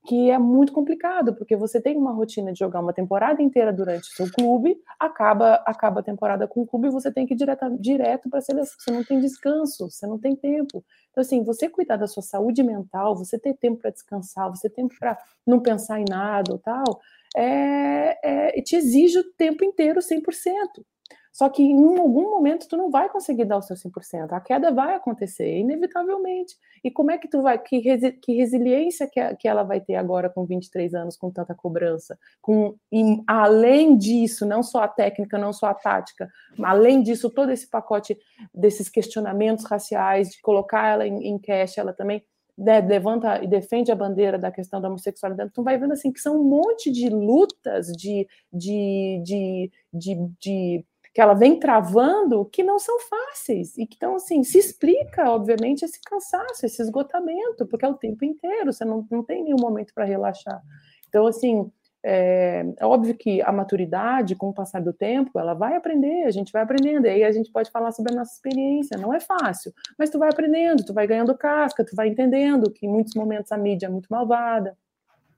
[0.07, 4.09] que é muito complicado, porque você tem uma rotina de jogar uma temporada inteira durante
[4.11, 7.37] o seu clube, acaba, acaba a temporada com o clube e você tem que ir
[7.37, 10.83] direto, direto para a seleção, você não tem descanso, você não tem tempo.
[11.11, 14.77] Então, assim, você cuidar da sua saúde mental, você ter tempo para descansar, você ter
[14.77, 17.01] tempo para não pensar em nada ou tal,
[17.37, 20.85] é, é, te exige o tempo inteiro 100%.
[21.33, 24.33] Só que em algum momento tu não vai conseguir dar o seu 100%.
[24.33, 26.57] A queda vai acontecer, inevitavelmente.
[26.83, 29.95] E como é que tu vai, que, resi, que resiliência que, que ela vai ter
[29.95, 32.19] agora com 23 anos, com tanta cobrança?
[32.43, 36.29] Com, e, além disso, não só a técnica, não só a tática,
[36.63, 38.19] além disso, todo esse pacote
[38.53, 42.25] desses questionamentos raciais, de colocar ela em, em cash, ela também
[42.61, 46.21] né, levanta e defende a bandeira da questão da homossexualidade, tu vai vendo assim que
[46.21, 52.63] são um monte de lutas, de, de, de, de, de que ela vem travando que
[52.63, 53.77] não são fáceis.
[53.77, 58.25] E que então assim se explica obviamente esse cansaço, esse esgotamento, porque é o tempo
[58.25, 60.63] inteiro, você não, não tem nenhum momento para relaxar.
[61.09, 61.71] Então assim
[62.03, 66.31] é, é, óbvio que a maturidade, com o passar do tempo, ela vai aprender, a
[66.31, 69.21] gente vai aprendendo, e aí a gente pode falar sobre a nossa experiência, não é
[69.21, 73.15] fácil, mas tu vai aprendendo, tu vai ganhando casca, tu vai entendendo que em muitos
[73.15, 74.77] momentos a mídia é muito malvada,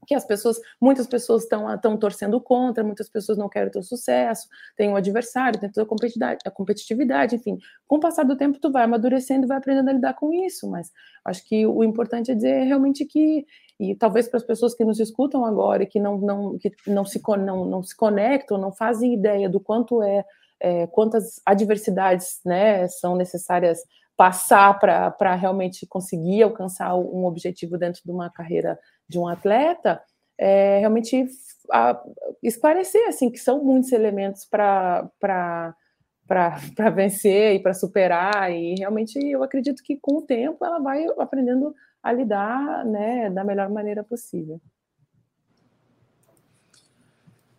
[0.07, 4.49] que as pessoas, muitas pessoas estão estão torcendo contra, muitas pessoas não querem ter sucesso,
[4.77, 5.87] tem um adversário, tem toda
[6.45, 7.59] a competitividade, enfim.
[7.87, 10.91] Com o passar do tempo, tu vai amadurecendo vai aprendendo a lidar com isso, mas
[11.25, 13.47] acho que o importante é dizer realmente que,
[13.79, 17.05] e talvez para as pessoas que nos escutam agora e que não, não, que não,
[17.05, 20.25] se, não, não se conectam, não fazem ideia do quanto é,
[20.61, 23.81] é quantas adversidades né, são necessárias
[24.17, 28.79] passar para realmente conseguir alcançar um objetivo dentro de uma carreira
[29.13, 30.03] de um atleta,
[30.39, 31.29] é, realmente
[31.71, 32.03] a,
[32.43, 35.75] esclarecer assim que são muitos elementos para para
[36.95, 41.75] vencer e para superar e realmente eu acredito que com o tempo ela vai aprendendo
[42.03, 44.61] a lidar né, da melhor maneira possível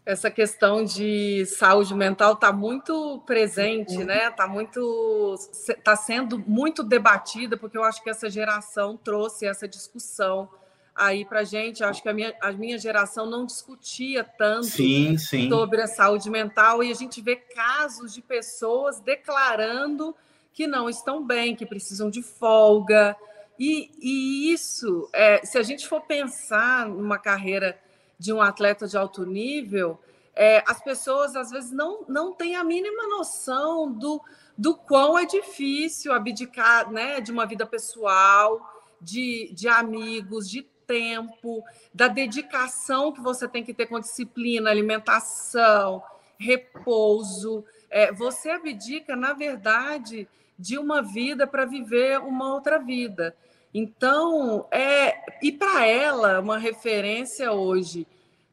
[0.05, 4.27] essa questão de saúde mental está muito presente, né?
[4.27, 5.35] Está muito,
[5.69, 10.49] está sendo muito debatida porque eu acho que essa geração trouxe essa discussão
[10.95, 11.83] aí para gente.
[11.83, 15.49] Acho que a minha, a minha geração não discutia tanto sim, sim.
[15.49, 20.15] sobre a saúde mental e a gente vê casos de pessoas declarando
[20.53, 23.15] que não estão bem, que precisam de folga.
[23.57, 27.79] E, e isso, é, se a gente for pensar numa carreira
[28.17, 29.99] de um atleta de alto nível,
[30.35, 34.21] é, as pessoas às vezes não, não têm a mínima noção do,
[34.57, 38.61] do quão é difícil abdicar né, de uma vida pessoal,
[38.99, 46.03] de, de amigos, de tempo, da dedicação que você tem que ter com disciplina, alimentação,
[46.37, 47.65] repouso.
[47.89, 53.35] É, você abdica, na verdade, de uma vida para viver uma outra vida.
[53.73, 58.05] Então, é, e para ela, uma referência hoje,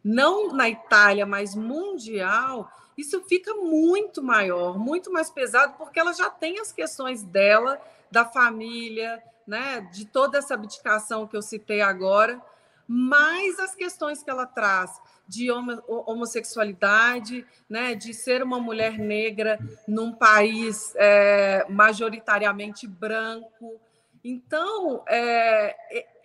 [0.03, 6.31] não na Itália, mas mundial, isso fica muito maior, muito mais pesado, porque ela já
[6.31, 12.41] tem as questões dela, da família, né, de toda essa abdicação que eu citei agora,
[12.87, 14.93] mais as questões que ela traz
[15.27, 19.59] de homossexualidade, né, de ser uma mulher negra
[19.89, 23.81] num país é, majoritariamente branco,
[24.23, 25.03] então,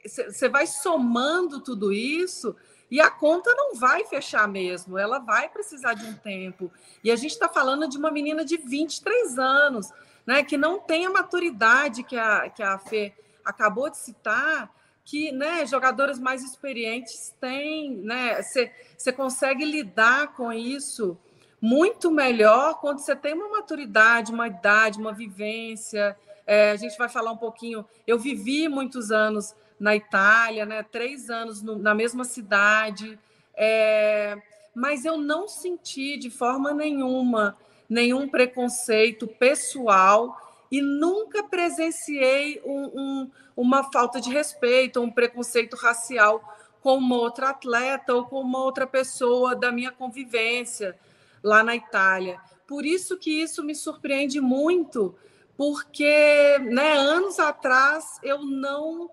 [0.04, 2.56] você é, vai somando tudo isso
[2.92, 6.72] e a conta não vai fechar mesmo, ela vai precisar de um tempo.
[7.04, 9.92] E a gente está falando de uma menina de 23 anos,
[10.26, 15.32] né, que não tem a maturidade que a, que a Fê acabou de citar, que
[15.32, 18.42] né, jogadores mais experientes têm, né?
[18.42, 21.16] Você consegue lidar com isso
[21.62, 27.10] muito melhor quando você tem uma maturidade, uma idade, uma vivência, é, a gente vai
[27.10, 27.86] falar um pouquinho.
[28.06, 30.84] Eu vivi muitos anos na Itália, né?
[30.84, 33.20] Três anos no, na mesma cidade,
[33.56, 34.38] é,
[34.74, 37.58] mas eu não senti de forma nenhuma
[37.90, 40.38] nenhum preconceito pessoal
[40.72, 46.44] e nunca presenciei um, um, uma falta de respeito, um preconceito racial
[46.82, 50.98] com uma outra atleta ou com uma outra pessoa da minha convivência
[51.42, 52.40] lá na Itália.
[52.68, 55.16] Por isso que isso me surpreende muito,
[55.56, 59.10] porque né, anos atrás eu não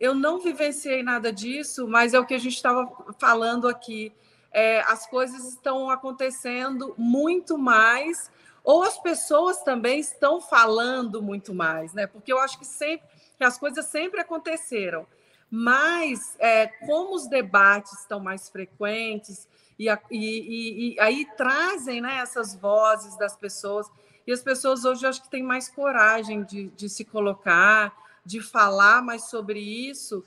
[0.00, 4.12] eu não vivenciei nada disso, mas é o que a gente estava falando aqui.
[4.54, 8.30] É, as coisas estão acontecendo muito mais,
[8.62, 12.06] ou as pessoas também estão falando muito mais, né?
[12.06, 15.06] Porque eu acho que sempre que as coisas sempre aconteceram,
[15.50, 22.18] mas é, como os debates estão mais frequentes e, e, e, e aí trazem né,
[22.18, 23.90] essas vozes das pessoas,
[24.26, 27.92] e as pessoas hoje acho que têm mais coragem de, de se colocar,
[28.24, 30.24] de falar mais sobre isso,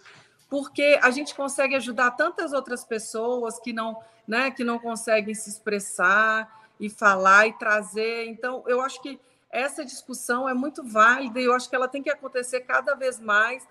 [0.50, 5.50] porque a gente consegue ajudar tantas outras pessoas que não, né, que não conseguem se
[5.50, 8.26] expressar e falar e trazer.
[8.26, 12.04] Então, eu acho que essa discussão é muito válida e eu acho que ela tem
[12.04, 13.66] que acontecer cada vez mais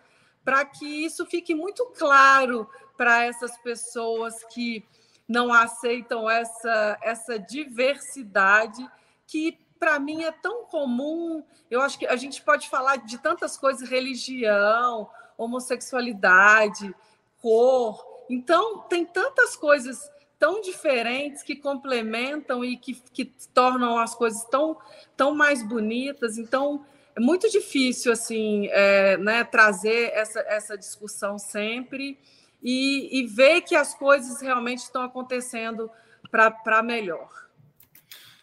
[0.44, 4.84] para que isso fique muito claro para essas pessoas que
[5.28, 8.88] não aceitam essa, essa diversidade
[9.26, 11.42] que para mim é tão comum.
[11.70, 16.94] Eu acho que a gente pode falar de tantas coisas, religião, homossexualidade,
[17.42, 18.04] cor.
[18.30, 24.76] Então, tem tantas coisas tão diferentes que complementam e que, que tornam as coisas tão,
[25.16, 26.38] tão mais bonitas.
[26.38, 32.18] Então, é muito difícil assim é, né, trazer essa, essa discussão sempre
[32.62, 35.90] e, e ver que as coisas realmente estão acontecendo
[36.30, 37.28] para melhor.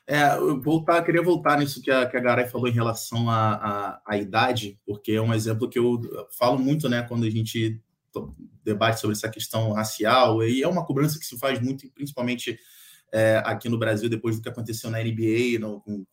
[0.05, 3.53] É, eu voltar, queria voltar nisso que a, que a Garay falou em relação à,
[3.53, 6.01] à, à, idade, porque é um exemplo que eu
[6.37, 7.81] falo muito, né, quando a gente
[8.63, 12.57] debate sobre essa questão racial, e é uma cobrança que se faz muito, principalmente
[13.13, 16.03] é, aqui no Brasil, depois do que aconteceu na NBA, no, com,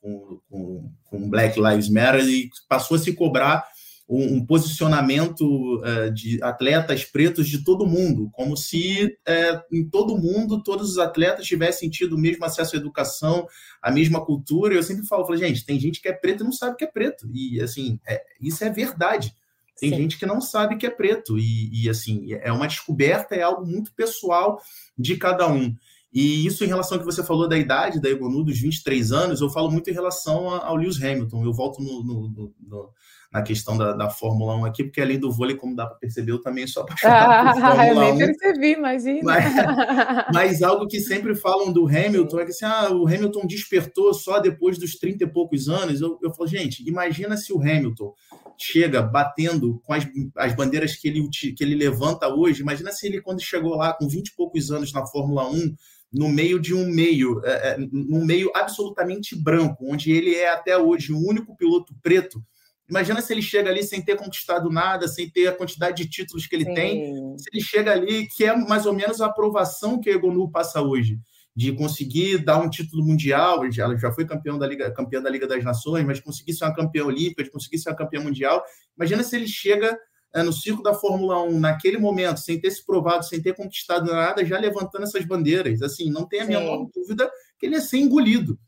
[0.50, 3.66] com, com, Black Lives Matter, e passou a se cobrar
[4.06, 10.18] um, um posicionamento é, de atletas pretos de todo mundo, como se é, em todo
[10.18, 13.46] mundo todos os atletas tivessem tido o mesmo acesso à educação,
[13.80, 14.74] a mesma cultura.
[14.74, 16.90] Eu sempre falo, falo gente, tem gente que é preto e não sabe que é
[16.90, 19.32] preto, e assim, é, isso é verdade.
[19.80, 19.96] Tem Sim.
[19.96, 23.66] gente que não sabe que é preto, e, e assim, é uma descoberta, é algo
[23.66, 24.60] muito pessoal
[24.96, 25.74] de cada um.
[26.12, 29.40] E isso em relação ao que você falou da idade da Egonu, dos 23 anos,
[29.40, 31.44] eu falo muito em relação ao Lewis Hamilton.
[31.44, 32.90] Eu volto no, no, no,
[33.32, 36.32] na questão da, da, Fórmula 1 aqui, porque além do vôlei, como dá para perceber,
[36.32, 38.16] eu também sou apaixonado ah, por Fórmula eu nem 1.
[38.16, 39.20] percebi, imagina.
[39.22, 39.44] Mas,
[40.34, 44.40] mas, algo que sempre falam do Hamilton é que assim, ah, o Hamilton despertou só
[44.40, 46.00] depois dos 30 e poucos anos.
[46.00, 48.12] Eu, eu falo, gente, imagina se o Hamilton
[48.58, 53.20] chega batendo com as, as bandeiras que ele, que ele levanta hoje, imagina se ele,
[53.20, 55.74] quando chegou lá com 20 e poucos anos na Fórmula 1,
[56.12, 60.76] no meio de um meio, é, é, num meio absolutamente branco, onde ele é até
[60.76, 62.42] hoje o único piloto preto.
[62.90, 66.46] Imagina se ele chega ali sem ter conquistado nada, sem ter a quantidade de títulos
[66.46, 66.74] que ele Sim.
[66.74, 67.38] tem.
[67.38, 70.82] Se ele chega ali, que é mais ou menos a aprovação que a Egonu passa
[70.82, 71.20] hoje,
[71.54, 73.64] de conseguir dar um título mundial.
[73.64, 76.74] Ela já foi campeão da Liga, campeã da Liga das Nações, mas conseguir ser uma
[76.74, 78.62] campeã olímpica, de conseguir ser uma campeã mundial.
[78.96, 79.96] Imagina se ele chega
[80.34, 84.10] é, no circo da Fórmula 1, naquele momento, sem ter se provado, sem ter conquistado
[84.10, 85.82] nada, já levantando essas bandeiras.
[85.82, 88.58] Assim, não tem a menor dúvida que ele ia ser engolido.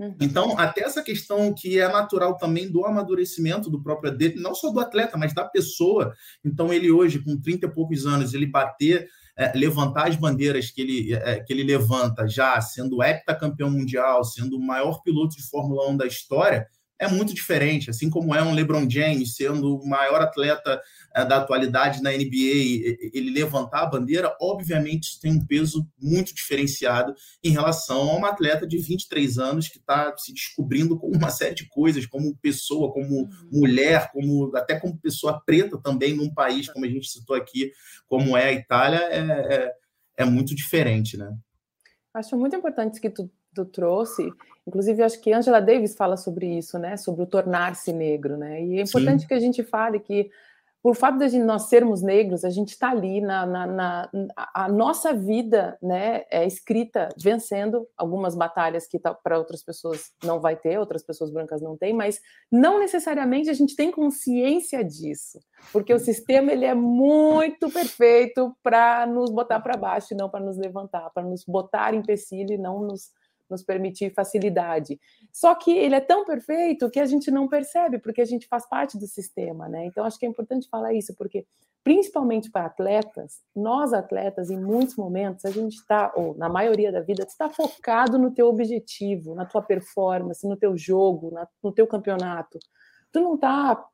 [0.00, 0.16] Uhum.
[0.18, 4.70] Então, até essa questão que é natural também do amadurecimento do próprio dele, não só
[4.70, 6.14] do atleta, mas da pessoa.
[6.42, 10.80] Então, ele hoje, com 30 e poucos anos, ele bater, é, levantar as bandeiras que
[10.80, 15.86] ele, é, que ele levanta já, sendo heptacampeão mundial, sendo o maior piloto de Fórmula
[15.90, 16.66] 1 da história,
[17.00, 20.80] é muito diferente, assim como é um LeBron James sendo o maior atleta
[21.16, 26.34] eh, da atualidade na NBA, ele levantar a bandeira, obviamente isso tem um peso muito
[26.34, 31.30] diferenciado em relação a um atleta de 23 anos que está se descobrindo com uma
[31.30, 33.30] série de coisas, como pessoa, como uhum.
[33.50, 37.72] mulher, como até como pessoa preta também num país, como a gente citou aqui,
[38.06, 39.72] como é a Itália, é, é,
[40.18, 41.34] é muito diferente, né?
[42.12, 44.32] Acho muito importante que tu tu trouxe,
[44.66, 48.78] inclusive acho que Angela Davis fala sobre isso, né, sobre o tornar-se negro, né, e
[48.78, 49.28] é importante Sim.
[49.28, 50.30] que a gente fale que
[50.82, 54.10] por fato de nós sermos negros, a gente está ali na, na, na,
[54.54, 60.40] a nossa vida, né, é escrita vencendo algumas batalhas que tá, para outras pessoas não
[60.40, 65.38] vai ter, outras pessoas brancas não têm, mas não necessariamente a gente tem consciência disso,
[65.70, 70.40] porque o sistema ele é muito perfeito para nos botar para baixo e não para
[70.40, 73.10] nos levantar, para nos botar em empecilho e não nos
[73.50, 74.98] nos permitir facilidade.
[75.32, 78.68] Só que ele é tão perfeito que a gente não percebe, porque a gente faz
[78.68, 79.86] parte do sistema, né?
[79.86, 81.46] Então acho que é importante falar isso, porque
[81.82, 87.00] principalmente para atletas, nós atletas, em muitos momentos, a gente está, ou na maioria da
[87.00, 91.86] vida, está focado no teu objetivo, na tua performance, no teu jogo, na, no teu
[91.86, 92.58] campeonato.
[93.12, 93.84] Tu não está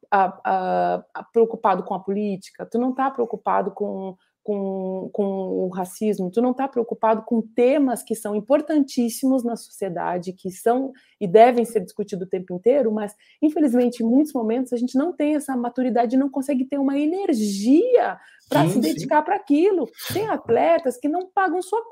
[1.32, 4.16] preocupado com a política, tu não está preocupado com
[4.46, 10.32] com, com o racismo, tu não está preocupado com temas que são importantíssimos na sociedade,
[10.32, 14.76] que são e devem ser discutidos o tempo inteiro, mas infelizmente em muitos momentos a
[14.76, 19.34] gente não tem essa maturidade e não consegue ter uma energia para se dedicar para
[19.34, 19.90] aquilo.
[20.12, 21.82] Tem atletas que não pagam sua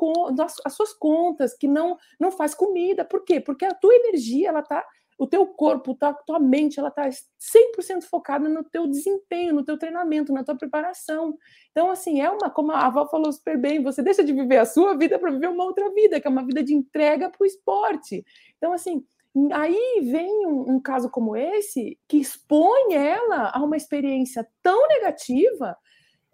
[0.64, 3.04] as suas contas, que não não faz comida.
[3.04, 3.40] Por quê?
[3.40, 4.86] Porque a tua energia ela está
[5.16, 9.78] o teu corpo, tua, tua mente, ela está 100% focada no teu desempenho, no teu
[9.78, 11.36] treinamento, na tua preparação.
[11.70, 14.64] Então, assim, é uma, como a Val falou super bem, você deixa de viver a
[14.64, 17.46] sua vida para viver uma outra vida, que é uma vida de entrega para o
[17.46, 18.24] esporte.
[18.56, 19.04] Então, assim,
[19.52, 25.76] aí vem um, um caso como esse que expõe ela a uma experiência tão negativa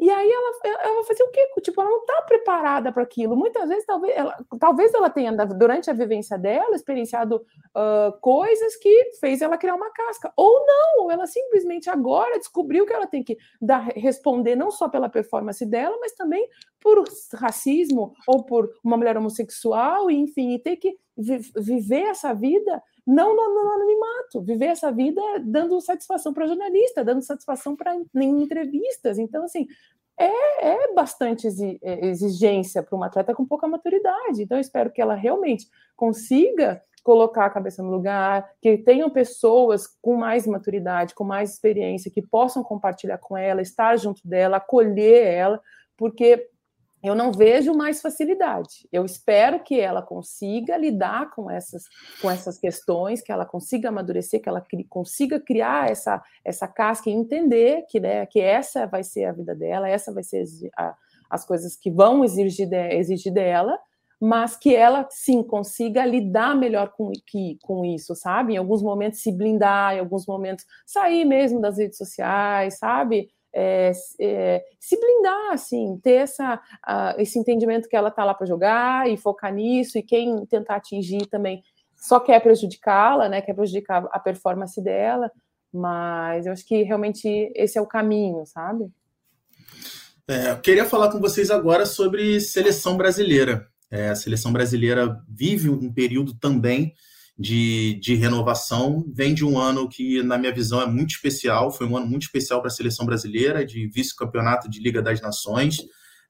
[0.01, 1.47] e aí ela, ela vai fazer o quê?
[1.61, 3.37] Tipo, ela não está preparada para aquilo.
[3.37, 9.11] Muitas vezes, talvez ela, talvez ela tenha, durante a vivência dela, experienciado uh, coisas que
[9.21, 10.33] fez ela criar uma casca.
[10.35, 15.11] Ou não, ela simplesmente agora descobriu que ela tem que dar, responder não só pela
[15.11, 16.49] performance dela, mas também
[16.81, 22.83] por racismo ou por uma mulher homossexual, enfim, e ter que vi viver essa vida
[23.07, 28.43] não no, no anonimato, viver essa vida dando satisfação para jornalista, dando satisfação para em
[28.43, 29.19] entrevistas.
[29.19, 29.67] Então, assim,
[30.19, 31.49] é, é bastante
[31.83, 34.43] é, exigência para uma atleta com pouca maturidade.
[34.43, 39.87] Então, eu espero que ela realmente consiga colocar a cabeça no lugar, que tenham pessoas
[40.03, 45.27] com mais maturidade, com mais experiência, que possam compartilhar com ela, estar junto dela, acolher
[45.27, 45.61] ela,
[45.97, 46.49] porque
[47.03, 48.87] eu não vejo mais facilidade.
[48.93, 51.85] Eu espero que ela consiga lidar com essas,
[52.21, 57.09] com essas questões, que ela consiga amadurecer, que ela cri, consiga criar essa, essa casca
[57.09, 60.45] e entender que, né, que essa vai ser a vida dela, essa vai ser
[60.77, 60.95] a,
[61.31, 63.79] as coisas que vão exigir, de, exigir dela,
[64.21, 68.53] mas que ela sim consiga lidar melhor com, que, com isso, sabe?
[68.53, 73.31] Em alguns momentos se blindar, em alguns momentos sair mesmo das redes sociais, sabe?
[73.53, 76.61] É, é, se blindar, assim, ter essa,
[77.19, 81.27] esse entendimento que ela está lá para jogar e focar nisso, e quem tentar atingir
[81.27, 81.63] também
[81.97, 85.31] só quer prejudicá-la, né, quer prejudicar a performance dela,
[85.73, 88.91] mas eu acho que realmente esse é o caminho, sabe?
[90.27, 93.69] É, eu queria falar com vocês agora sobre seleção brasileira.
[93.91, 96.95] É, a seleção brasileira vive um período também
[97.41, 99.03] de, de renovação.
[99.09, 101.73] Vem de um ano que, na minha visão, é muito especial.
[101.73, 105.79] Foi um ano muito especial para a seleção brasileira, de vice-campeonato de Liga das Nações,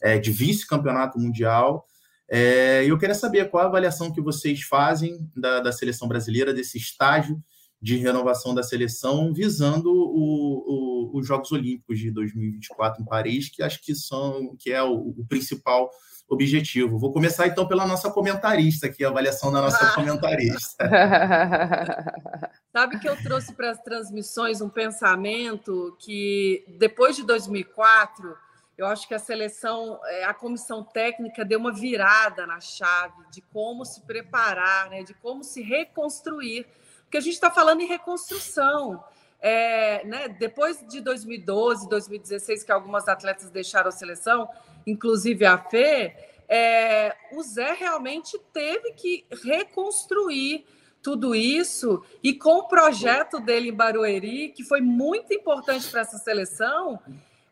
[0.00, 1.84] é, de vice-campeonato mundial.
[2.30, 6.78] É, eu queria saber qual a avaliação que vocês fazem da, da seleção brasileira, desse
[6.78, 7.42] estágio
[7.82, 13.64] de renovação da seleção, visando o, o, os Jogos Olímpicos de 2024 em Paris, que
[13.64, 15.90] acho que são que é o, o principal
[16.30, 16.96] objetivo.
[16.96, 20.88] Vou começar então pela nossa comentarista aqui, a avaliação da nossa comentarista.
[22.72, 28.36] Sabe que eu trouxe para as transmissões um pensamento que depois de 2004,
[28.78, 33.42] eu acho que a seleção, é, a comissão técnica deu uma virada na chave de
[33.42, 36.66] como se preparar, né, de como se reconstruir,
[37.02, 39.02] porque a gente está falando em reconstrução.
[39.40, 44.48] É, né, depois de 2012, 2016, que algumas atletas deixaram a seleção,
[44.86, 46.14] inclusive a Fê,
[46.48, 50.66] é, o Zé realmente teve que reconstruir
[51.02, 56.18] tudo isso e com o projeto dele em Barueri, que foi muito importante para essa
[56.18, 57.00] seleção,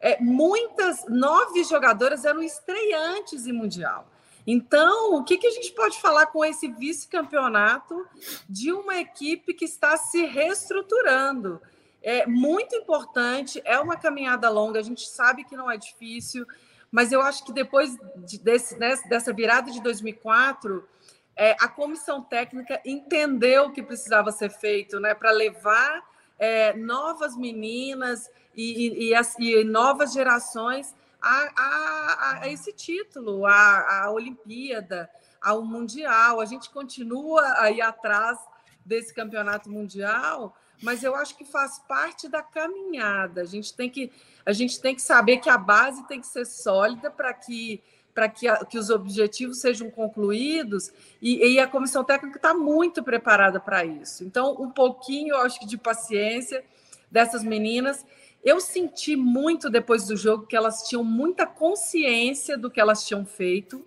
[0.00, 4.06] é, muitas nove jogadoras eram estreantes em mundial.
[4.46, 8.06] Então, o que, que a gente pode falar com esse vice-campeonato
[8.48, 11.60] de uma equipe que está se reestruturando?
[12.02, 16.46] É muito importante, é uma caminhada longa, a gente sabe que não é difícil,
[16.90, 20.86] mas eu acho que depois de, desse, dessa virada de 2004,
[21.36, 26.02] é, a comissão técnica entendeu o que precisava ser feito né, para levar
[26.38, 34.04] é, novas meninas e, e, e, e, novas gerações a, a, a esse título, a,
[34.04, 36.40] a Olimpíada, ao Mundial.
[36.40, 38.38] A gente continua aí atrás
[38.84, 43.42] desse campeonato mundial, mas eu acho que faz parte da caminhada.
[43.42, 44.12] A gente tem que,
[44.44, 47.82] a gente tem que saber que a base tem que ser sólida para que
[48.14, 53.60] para que, que, os objetivos sejam concluídos, e, e a comissão técnica está muito preparada
[53.60, 54.24] para isso.
[54.24, 56.64] Então, um pouquinho, eu acho que, de paciência
[57.08, 58.04] dessas meninas.
[58.44, 63.24] Eu senti muito depois do jogo que elas tinham muita consciência do que elas tinham
[63.24, 63.86] feito,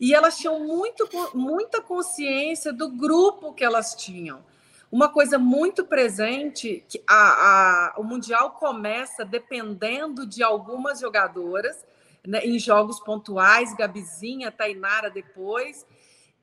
[0.00, 4.42] e elas tinham muito, muita consciência do grupo que elas tinham.
[4.90, 11.84] Uma coisa muito presente, que a, a, o Mundial começa dependendo de algumas jogadoras,
[12.26, 15.86] né, em jogos pontuais, Gabizinha, Tainara depois,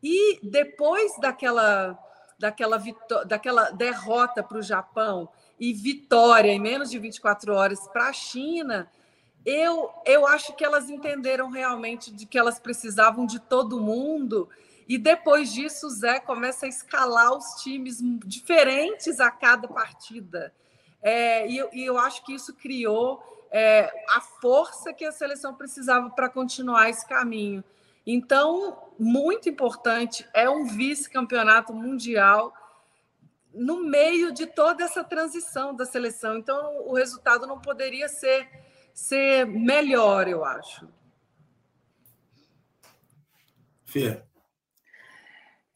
[0.02, 1.98] e depois daquela,
[2.38, 2.82] daquela,
[3.26, 5.28] daquela derrota para o Japão
[5.60, 8.88] e vitória em menos de 24 horas para a China,
[9.44, 14.50] eu, eu acho que elas entenderam realmente de que elas precisavam de todo mundo
[14.88, 20.54] e depois disso, o Zé começa a escalar os times diferentes a cada partida.
[21.02, 25.56] É, e, eu, e, eu acho que isso criou é, a força que a seleção
[25.56, 27.64] precisava para continuar esse caminho.
[28.06, 32.54] Então, muito importante, é um vice-campeonato mundial
[33.52, 36.38] no meio de toda essa transição da seleção.
[36.38, 38.48] Então, o resultado não poderia ser,
[38.94, 40.88] ser melhor, eu acho.
[43.86, 44.25] Fê.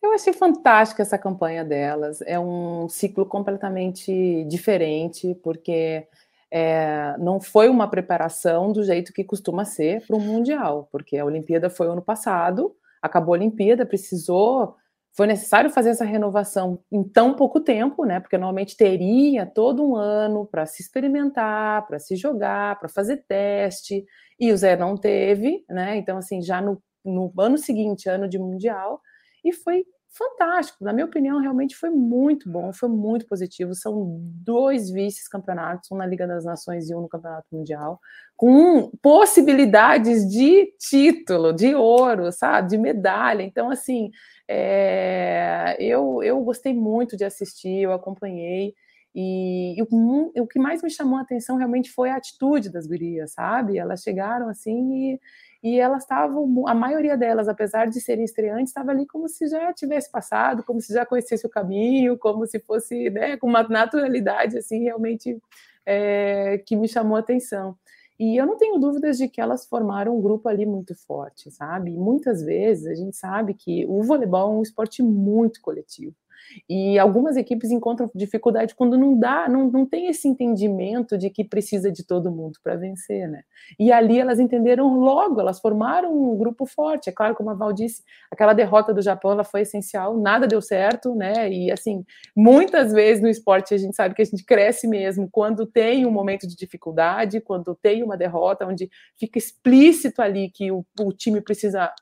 [0.02, 2.22] Eu achei fantástica essa campanha delas.
[2.22, 6.08] É um ciclo completamente diferente, porque
[6.52, 11.26] é, não foi uma preparação do jeito que costuma ser para o Mundial, porque a
[11.26, 14.76] Olimpíada foi ano passado, acabou a Olimpíada, precisou,
[15.16, 18.20] foi necessário fazer essa renovação em tão pouco tempo, né?
[18.20, 24.06] Porque normalmente teria todo um ano para se experimentar, para se jogar, para fazer teste,
[24.40, 25.98] e o Zé não teve, né?
[25.98, 29.02] Então, assim, já no, no ano seguinte, ano de Mundial,
[29.44, 30.84] e foi fantástico.
[30.84, 33.76] Na minha opinião, realmente foi muito bom, foi muito positivo.
[33.76, 38.00] São dois vices-campeonatos, um na Liga das Nações e um no Campeonato Mundial,
[38.36, 43.44] com possibilidades de título, de ouro, sabe, de medalha.
[43.44, 44.10] Então, assim,
[44.48, 45.76] é...
[45.80, 48.74] eu, eu gostei muito de assistir, eu acompanhei.
[49.14, 52.86] E, e o, o, que mais me chamou a atenção realmente foi a atitude das
[52.86, 53.78] gurias, sabe?
[53.78, 55.20] Elas chegaram assim e,
[55.62, 59.74] e elas estavam, a maioria delas, apesar de serem estreantes, estava ali como se já
[59.74, 64.58] tivesse passado, como se já conhecesse o caminho, como se fosse, né, com uma naturalidade,
[64.58, 65.38] assim, realmente
[65.86, 67.76] é, que me chamou a atenção.
[68.20, 71.92] E eu não tenho dúvidas de que elas formaram um grupo ali muito forte, sabe?
[71.92, 76.14] Muitas vezes a gente sabe que o voleibol é um esporte muito coletivo.
[76.70, 81.44] E algumas equipes encontram dificuldade quando não dá, não, não tem esse entendimento de que
[81.44, 83.44] precisa de todo mundo para vencer, né?
[83.80, 87.10] E ali elas entenderam logo, elas formaram um grupo forte.
[87.10, 90.62] É claro, como a Val disse, aquela derrota do Japão ela foi essencial, nada deu
[90.62, 91.52] certo, né?
[91.52, 92.04] E assim,
[92.36, 96.12] muitas vezes no esporte a gente sabe que a gente cresce mesmo quando tem um
[96.12, 101.42] momento de dificuldade, quando tem uma derrota, onde fica explícito ali que o, o time
[101.42, 101.94] precisa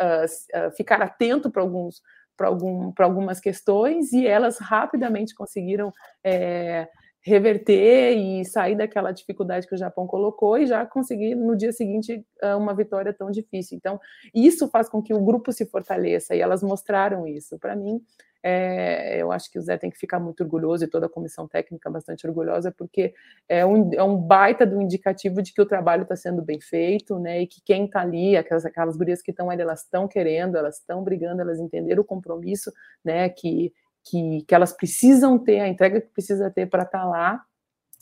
[0.00, 2.02] uh, uh, ficar atento para alguns
[2.36, 5.92] para algum, algumas questões e elas rapidamente conseguiram
[6.24, 6.88] é,
[7.24, 12.24] reverter e sair daquela dificuldade que o Japão colocou e já conseguir no dia seguinte
[12.56, 13.78] uma vitória tão difícil.
[13.78, 13.98] Então,
[14.34, 17.58] isso faz com que o grupo se fortaleça e elas mostraram isso.
[17.58, 17.98] Para mim,
[18.46, 21.48] é, eu acho que o Zé tem que ficar muito orgulhoso e toda a comissão
[21.48, 23.14] técnica bastante orgulhosa, porque
[23.48, 27.18] é um, é um baita do indicativo de que o trabalho está sendo bem feito,
[27.18, 27.40] né?
[27.40, 30.76] E que quem está ali, aquelas, aquelas gurias que estão ali, elas estão querendo, elas
[30.78, 32.70] estão brigando, elas entenderam o compromisso,
[33.02, 33.30] né?
[33.30, 33.72] Que,
[34.04, 37.42] que, que elas precisam ter, a entrega que precisa ter para estar tá lá.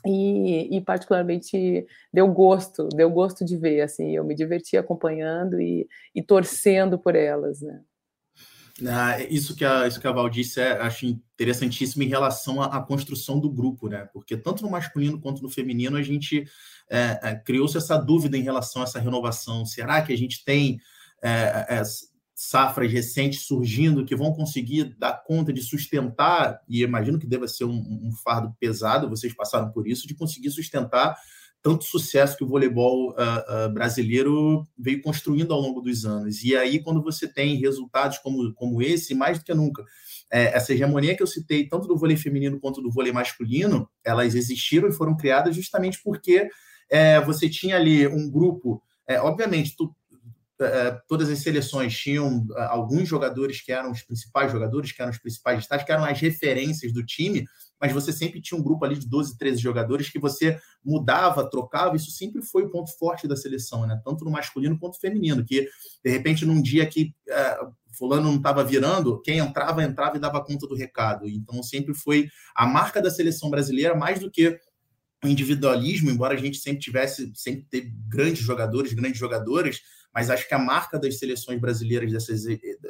[0.04, 5.88] E, e, particularmente deu gosto, deu gosto de ver, assim, eu me diverti acompanhando e,
[6.12, 7.80] e torcendo por elas, né?
[8.88, 12.66] Ah, isso que a, isso que a Val disse é, acho interessantíssimo em relação à,
[12.66, 14.08] à, construção do grupo, né?
[14.12, 16.46] Porque tanto no masculino quanto no feminino a gente
[16.88, 19.66] é, é, criou-se essa dúvida em relação a essa renovação.
[19.66, 20.80] Será que a gente tem
[21.22, 21.82] é, é
[22.34, 26.60] safras recentes surgindo que vão conseguir dar conta de sustentar?
[26.66, 27.76] E imagino que deva ser um,
[28.08, 31.16] um fardo pesado, vocês passaram por isso, de conseguir sustentar
[31.62, 36.42] tanto sucesso que o voleibol uh, uh, brasileiro veio construindo ao longo dos anos.
[36.42, 39.84] E aí, quando você tem resultados como, como esse, mais do que nunca,
[40.30, 44.34] é, essa hegemonia que eu citei, tanto do vôlei feminino quanto do vôlei masculino, elas
[44.34, 46.48] existiram e foram criadas justamente porque
[46.90, 49.94] é, você tinha ali um grupo, é, obviamente, tu,
[50.60, 55.12] é, todas as seleções tinham é, alguns jogadores que eram os principais jogadores, que eram
[55.12, 57.44] os principais destaques, que eram as referências do time,
[57.82, 61.96] mas você sempre tinha um grupo ali de 12, 13 jogadores que você mudava, trocava,
[61.96, 64.00] isso sempre foi o ponto forte da seleção, né?
[64.04, 65.68] Tanto no masculino quanto no feminino, que
[66.04, 67.58] de repente num dia que é,
[67.98, 71.28] fulano não estava virando, quem entrava, entrava e dava conta do recado.
[71.28, 74.56] Então sempre foi a marca da seleção brasileira, mais do que
[75.24, 79.80] o individualismo, embora a gente sempre tivesse, sempre ter grandes jogadores, grandes jogadoras,
[80.14, 82.32] mas acho que a marca das seleções brasileiras, dessa,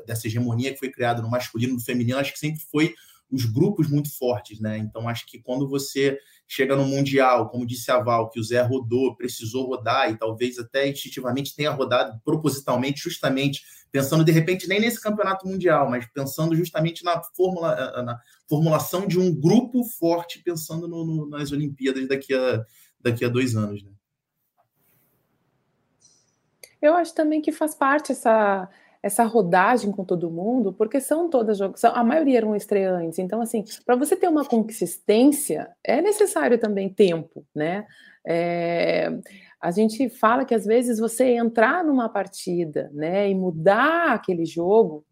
[0.07, 2.95] dessa hegemonia que foi criada no masculino e no feminino, acho que sempre foi
[3.33, 4.76] os grupos muito fortes, né?
[4.76, 8.61] Então acho que quando você chega no Mundial, como disse a Val, que o Zé
[8.61, 14.80] rodou, precisou rodar e talvez até instintivamente tenha rodado propositalmente, justamente pensando de repente nem
[14.80, 18.18] nesse campeonato mundial, mas pensando justamente na, formula, eh, eh, na
[18.49, 22.64] formulação de um grupo forte, pensando no, no, nas Olimpíadas daqui a,
[23.01, 23.91] daqui a dois anos, né?
[26.80, 28.68] Eu acho também que faz parte essa
[29.03, 33.18] essa rodagem com todo mundo, porque são todas jogos, a maioria eram estreantes.
[33.18, 37.84] Então, assim, para você ter uma consistência, é necessário também tempo, né?
[38.24, 39.11] É,
[39.61, 45.05] a gente fala que às vezes você entrar numa partida, né, e mudar aquele jogo,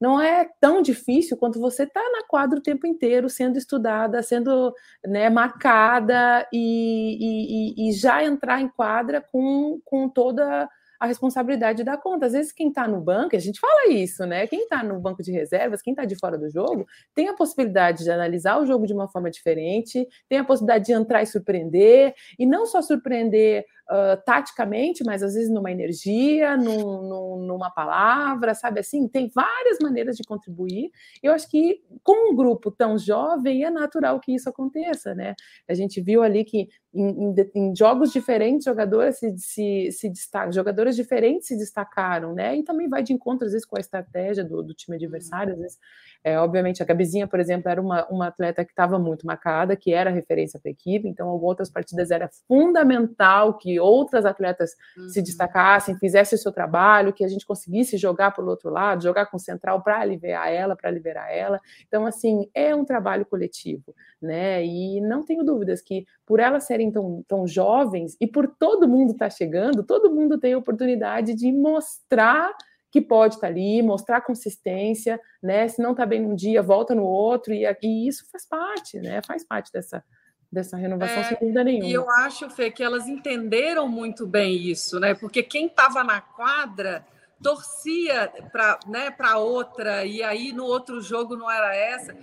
[0.00, 4.22] não é tão difícil quanto você estar tá na quadra o tempo inteiro sendo estudada,
[4.22, 4.72] sendo
[5.04, 10.68] né, marcada e, e, e, já entrar em quadra com, com toda
[10.98, 12.26] a responsabilidade de dar conta.
[12.26, 14.46] Às vezes, quem está no banco, a gente fala isso, né?
[14.46, 18.04] Quem está no banco de reservas, quem está de fora do jogo, tem a possibilidade
[18.04, 22.14] de analisar o jogo de uma forma diferente, tem a possibilidade de entrar e surpreender,
[22.38, 28.54] e não só surpreender uh, taticamente, mas às vezes numa energia, num, num, numa palavra,
[28.54, 29.08] sabe assim?
[29.08, 30.90] Tem várias maneiras de contribuir.
[31.22, 35.34] Eu acho que com um grupo tão jovem é natural que isso aconteça, né?
[35.68, 40.52] A gente viu ali que em, em, em jogos diferentes, jogadores se, se, se destacam,
[40.52, 42.56] jogadores diferentes se destacaram, né?
[42.56, 45.58] E também vai de encontro, às vezes, com a estratégia do, do time adversário, às
[45.60, 45.78] vezes
[46.24, 49.92] é, obviamente, a Gabizinha, por exemplo, era uma, uma atleta que estava muito marcada, que
[49.92, 55.08] era referência para a equipe, então, em outras partidas era fundamental que outras atletas uhum.
[55.08, 59.26] se destacassem, fizessem o seu trabalho, que a gente conseguisse jogar pelo outro lado, jogar
[59.26, 61.60] com o central para aliviar ela, para liberar ela.
[61.86, 64.64] Então, assim, é um trabalho coletivo, né?
[64.64, 69.12] E não tenho dúvidas que, por elas serem tão, tão jovens e por todo mundo
[69.12, 72.52] estar tá chegando, todo mundo tem a oportunidade de mostrar
[72.90, 75.68] que pode estar ali, mostrar consistência, né?
[75.68, 79.20] Se não está bem num dia, volta no outro, e, e, isso faz parte, né?
[79.26, 80.02] Faz parte dessa,
[80.50, 81.86] dessa renovação, é, sem dúvida nenhuma.
[81.86, 85.14] E eu acho, Fê, que elas entenderam muito bem isso, né?
[85.14, 87.04] Porque quem estava na quadra
[87.42, 92.16] torcia para né, outra, e aí no outro jogo não era essa.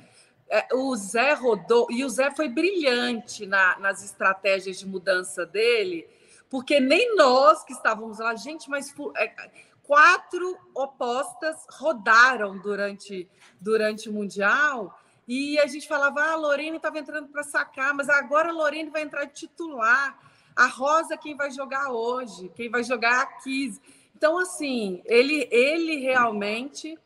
[0.49, 6.07] É, o Zé rodou, e o Zé foi brilhante na, nas estratégias de mudança dele,
[6.49, 9.33] porque nem nós que estávamos lá, gente, mas é,
[9.85, 13.29] quatro opostas rodaram durante,
[13.59, 14.99] durante o Mundial.
[15.27, 18.89] E a gente falava, ah, a Lorene estava entrando para sacar, mas agora a Lorene
[18.89, 20.17] vai entrar de titular.
[20.55, 22.51] A Rosa, quem vai jogar hoje?
[22.55, 23.81] Quem vai jogar a Kiz.
[24.15, 26.97] Então, assim, ele, ele realmente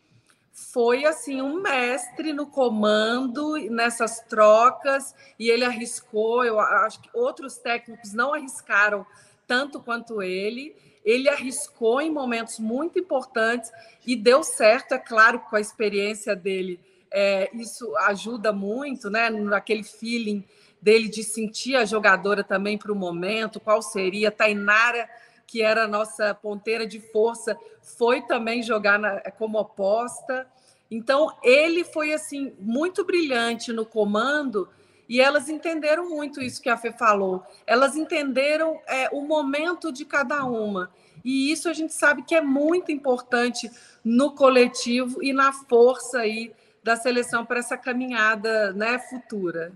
[0.51, 6.43] foi assim um mestre no comando nessas trocas e ele arriscou.
[6.43, 9.05] Eu acho que outros técnicos não arriscaram
[9.49, 13.71] tanto quanto ele ele arriscou em momentos muito importantes
[14.05, 16.79] e deu certo, é claro, com a experiência dele.
[17.11, 19.27] É, isso ajuda muito, né?
[19.29, 20.45] Naquele feeling
[20.79, 24.29] dele de sentir a jogadora também para o momento, qual seria.
[24.29, 25.09] Tainara,
[25.47, 30.45] que era a nossa ponteira de força, foi também jogar na, como oposta.
[30.91, 34.69] Então, ele foi assim muito brilhante no comando
[35.09, 37.43] e elas entenderam muito isso que a Fê falou.
[37.65, 40.91] Elas entenderam é, o momento de cada uma.
[41.25, 43.69] E isso a gente sabe que é muito importante
[44.05, 46.53] no coletivo e na força aí
[46.83, 49.73] da seleção para essa caminhada né, futura.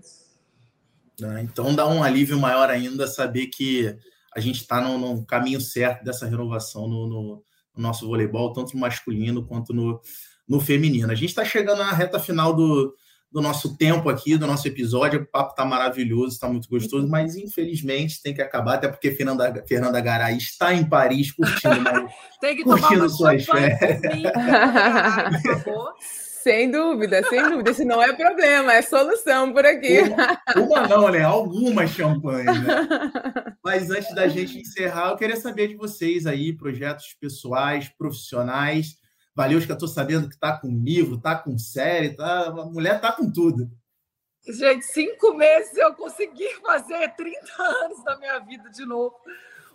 [1.22, 3.96] Ah, então dá um alívio maior ainda saber que
[4.34, 7.22] a gente está no, no, caminho certo dessa renovação no, no,
[7.76, 10.00] no, nosso voleibol, tanto no masculino quanto no,
[10.48, 11.10] no feminino.
[11.10, 12.94] A gente está chegando na reta final do,
[13.34, 15.22] do nosso tempo aqui, do nosso episódio.
[15.22, 19.64] O papo está maravilhoso, está muito gostoso, mas infelizmente tem que acabar, até porque Fernanda,
[19.66, 22.06] Fernanda Garay está em Paris curtindo, né?
[22.40, 23.80] tem que curtindo suas férias.
[26.44, 27.72] Sem dúvida, sem dúvida.
[27.72, 29.98] Isso não é problema, é solução por aqui.
[30.02, 31.22] Uma, uma não, né?
[31.22, 32.86] Algumas champanhes, né?
[33.64, 38.94] Mas antes da gente encerrar, eu queria saber de vocês aí, projetos pessoais, profissionais,
[39.34, 42.96] Valeu, que eu estou sabendo que está com livro, está com série, tá, a mulher
[42.96, 43.68] está com tudo.
[44.46, 49.16] Gente, cinco meses eu consegui fazer 30 anos da minha vida de novo.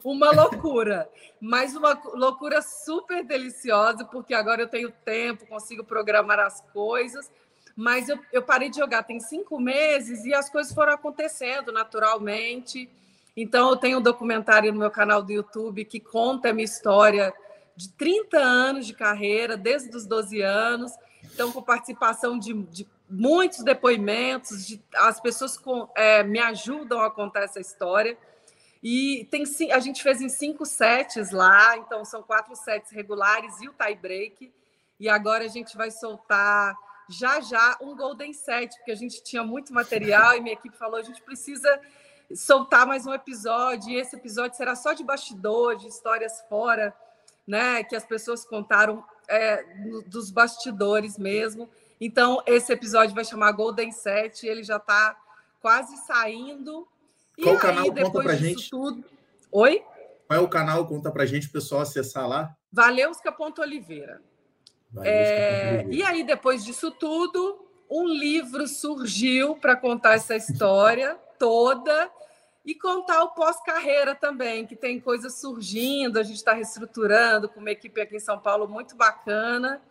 [0.04, 1.10] Uma loucura,
[1.42, 7.30] mas uma loucura super deliciosa, porque agora eu tenho tempo, consigo programar as coisas.
[7.76, 12.90] Mas eu, eu parei de jogar tem cinco meses e as coisas foram acontecendo naturalmente.
[13.36, 17.34] Então, eu tenho um documentário no meu canal do YouTube que conta a minha história
[17.80, 20.92] de 30 anos de carreira, desde os 12 anos,
[21.24, 27.10] então com participação de, de muitos depoimentos, de, as pessoas com, é, me ajudam a
[27.10, 28.18] contar essa história.
[28.84, 33.70] E tem, a gente fez em cinco sets lá, então são quatro sets regulares e
[33.70, 34.52] o tie break.
[35.00, 36.76] E agora a gente vai soltar
[37.08, 40.98] já já um Golden Set, porque a gente tinha muito material e minha equipe falou:
[40.98, 41.80] a gente precisa
[42.36, 46.94] soltar mais um episódio, e esse episódio será só de bastidor, de histórias fora
[47.50, 49.66] né, que as pessoas contaram é,
[50.06, 51.68] dos bastidores mesmo.
[52.00, 55.18] Então, esse episódio vai chamar Golden Set, ele já está
[55.60, 56.88] quase saindo.
[57.42, 58.70] Qual e canal aí, conta pra gente?
[58.70, 59.04] Tudo...
[59.52, 59.84] Oi?
[60.28, 60.86] Qual é o canal?
[60.86, 62.56] Conta pra gente, o pessoal acessar lá.
[62.72, 64.22] Valeusca.oliveira.
[65.00, 65.88] É...
[65.90, 72.12] E aí, depois disso tudo, um livro surgiu para contar essa história toda
[72.66, 77.72] e contar o pós-carreira também, que tem coisas surgindo, a gente está reestruturando com uma
[77.72, 79.82] equipe aqui em São Paulo muito bacana.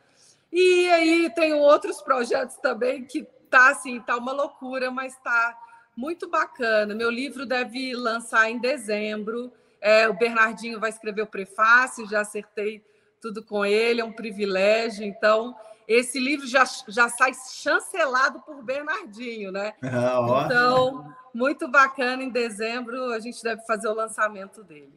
[0.53, 5.59] E aí tem outros projetos também que tá assim, tá uma loucura, mas tá
[5.97, 6.95] muito bacana.
[6.95, 12.83] Meu livro deve lançar em dezembro É, o Bernardinho vai escrever o prefácio, já acertei
[13.21, 15.05] tudo com ele, é um privilégio.
[15.05, 15.55] Então,
[15.89, 19.72] esse livro já, já sai chancelado por Bernardinho, né?
[19.82, 22.22] Ah, então, muito bacana.
[22.22, 24.93] Em dezembro, a gente deve fazer o lançamento dele.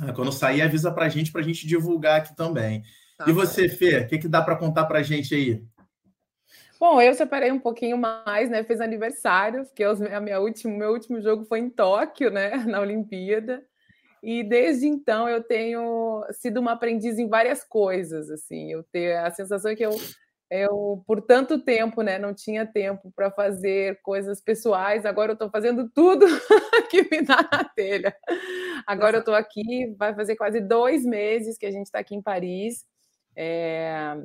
[0.00, 2.82] Ah, quando sair, avisa para a gente, para a gente divulgar aqui também.
[3.16, 5.62] Tá e você, Fê, o que, que dá para contar para a gente aí?
[6.80, 8.64] Bom, eu separei um pouquinho mais, né?
[8.64, 12.56] Fiz aniversário, porque a minha última, meu último jogo foi em Tóquio, né?
[12.66, 13.64] Na Olimpíada.
[14.22, 18.72] E desde então eu tenho sido uma aprendiz em várias coisas, assim.
[18.72, 19.94] Eu tenho a sensação é que eu,
[20.62, 25.04] eu por tanto tempo, né, não tinha tempo para fazer coisas pessoais.
[25.04, 26.26] Agora eu estou fazendo tudo
[26.90, 28.16] que me dá na telha.
[28.86, 32.22] Agora eu estou aqui, vai fazer quase dois meses que a gente está aqui em
[32.22, 32.84] Paris.
[33.36, 34.16] É,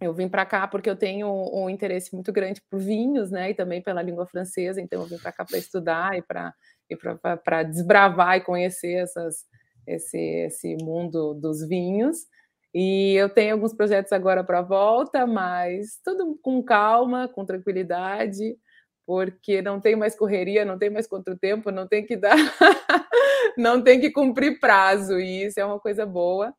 [0.00, 3.54] eu vim para cá porque eu tenho um interesse muito grande por vinhos, né, e
[3.54, 4.80] também pela língua francesa.
[4.80, 6.54] Então eu vim para cá para estudar e para
[6.90, 9.44] e para desbravar e conhecer essas,
[9.86, 12.26] esse, esse mundo dos vinhos.
[12.80, 18.56] E eu tenho alguns projetos agora para a volta, mas tudo com calma, com tranquilidade,
[19.04, 22.36] porque não tem mais correria, não tem mais contratempo, não tem que dar,
[23.58, 26.54] não tem que cumprir prazo, e isso é uma coisa boa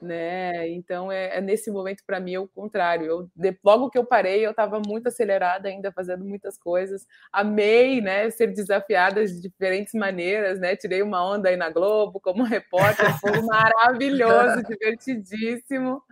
[0.00, 0.68] né?
[0.68, 3.06] Então é, é nesse momento para mim é o contrário.
[3.06, 7.06] Eu de, logo que eu parei, eu estava muito acelerada ainda fazendo muitas coisas.
[7.32, 10.76] Amei, né, ser desafiada de diferentes maneiras, né?
[10.76, 16.02] Tirei uma onda aí na Globo como repórter, foi maravilhoso, divertidíssimo.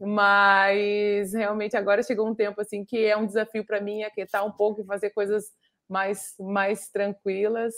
[0.00, 4.52] Mas realmente agora chegou um tempo assim que é um desafio para mim aquietar um
[4.52, 5.46] pouco e fazer coisas
[5.88, 7.74] mais mais tranquilas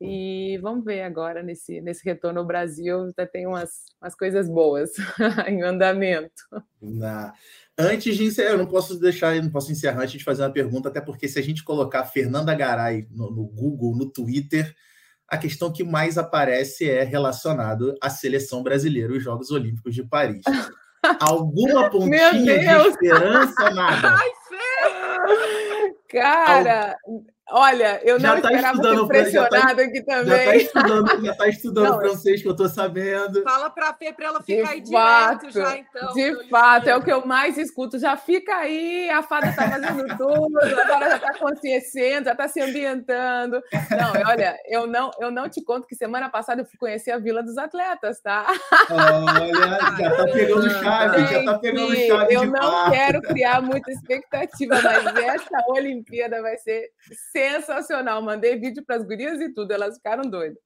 [0.00, 4.90] e vamos ver agora nesse, nesse retorno ao Brasil, já tem umas, umas coisas boas
[5.48, 6.42] em andamento.
[6.80, 7.32] Na...
[7.78, 10.88] Antes de encerrar, eu não posso deixar, não posso encerrar antes de fazer uma pergunta,
[10.88, 14.74] até porque se a gente colocar Fernanda Garay no, no Google, no Twitter,
[15.28, 20.44] a questão que mais aparece é relacionado à seleção brasileira, os Jogos Olímpicos de Paris.
[21.20, 24.16] Alguma pontinha de esperança, nada?
[24.18, 24.30] Ai!
[26.08, 26.96] Cara,
[27.50, 30.24] Olha, eu não tá esperava ser pressionada tá, aqui também.
[30.26, 33.42] Já está estudando, já tá estudando não, francês, que eu estou sabendo.
[33.42, 36.12] Fala para a Fê para ela ficar de aí fato, já, então.
[36.14, 37.98] De fato, é o que eu mais escuto.
[37.98, 42.60] Já fica aí, a fada está fazendo tudo, agora já está consciência, já está se
[42.62, 43.60] ambientando.
[43.90, 47.18] Não, olha, eu não, eu não te conto que semana passada eu fui conhecer a
[47.18, 48.46] Vila dos Atletas, tá?
[48.90, 53.90] Olha, já está pegando chave, Gente, já está pegando chave Eu não quero criar muita
[53.90, 56.88] expectativa, mas essa Olimpíada vai ser
[57.34, 58.22] sensacional.
[58.22, 60.62] Mandei vídeo para as gurias e tudo, elas ficaram doidas.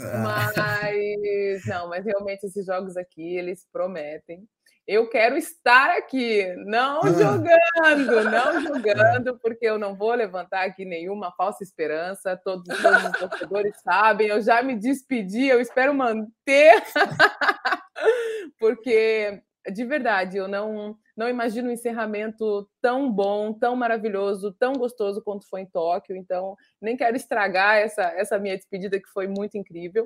[0.00, 0.18] Ah.
[0.18, 4.46] Mas não, mas realmente esses jogos aqui eles prometem.
[4.84, 7.08] Eu quero estar aqui, não ah.
[7.08, 12.40] jogando, não jogando, porque eu não vou levantar aqui nenhuma falsa esperança.
[12.44, 16.82] Todos, todos os torcedores sabem, eu já me despedi, eu espero manter,
[18.58, 19.40] porque
[19.72, 25.48] de verdade eu não não imagino um encerramento tão bom, tão maravilhoso, tão gostoso quanto
[25.48, 26.16] foi em Tóquio.
[26.16, 30.04] Então, nem quero estragar essa, essa minha despedida, que foi muito incrível.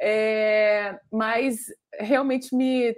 [0.00, 1.66] É, mas
[1.98, 2.94] realmente me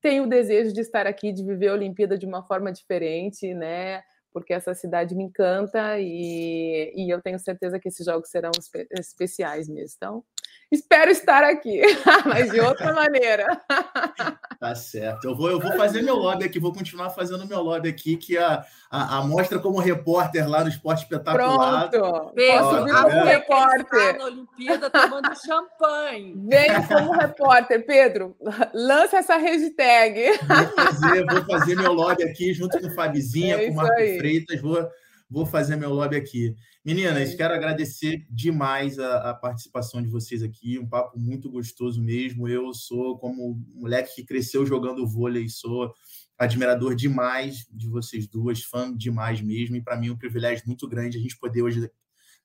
[0.00, 4.02] tenho o desejo de estar aqui, de viver a Olimpíada de uma forma diferente, né?
[4.32, 8.86] Porque essa cidade me encanta e, e eu tenho certeza que esses jogos serão espe
[8.98, 9.94] especiais mesmo.
[9.96, 10.24] Então,
[10.70, 11.80] espero estar aqui,
[12.26, 13.60] mas de outra maneira.
[14.58, 15.28] Tá certo.
[15.28, 18.38] Eu vou, eu vou fazer meu lobby aqui, vou continuar fazendo meu lobby aqui, que
[18.38, 21.90] a, a, a mostra como repórter lá no Esporte Espetacular.
[21.90, 22.32] Pronto.
[22.34, 24.18] Posso vir como repórter.
[24.18, 26.34] na Olimpíada tomando champanhe.
[26.48, 28.34] Vem como repórter, Pedro.
[28.72, 30.38] Lança essa hashtag.
[30.38, 34.00] Vou fazer, vou fazer meu lobby aqui junto com o Fabizinha, é com o Marco
[34.00, 34.16] aí.
[34.16, 34.62] Freitas.
[34.62, 34.88] Vou,
[35.28, 36.54] vou fazer meu lobby aqui.
[36.84, 42.48] Meninas, quero agradecer demais a, a, participação de vocês aqui, um papo muito gostoso mesmo.
[42.48, 45.92] Eu sou, como moleque que cresceu jogando vôlei, sou
[46.38, 50.86] admirador demais de vocês duas, fã demais mesmo, e para mim é um privilégio muito
[50.86, 51.90] grande a gente poder hoje estar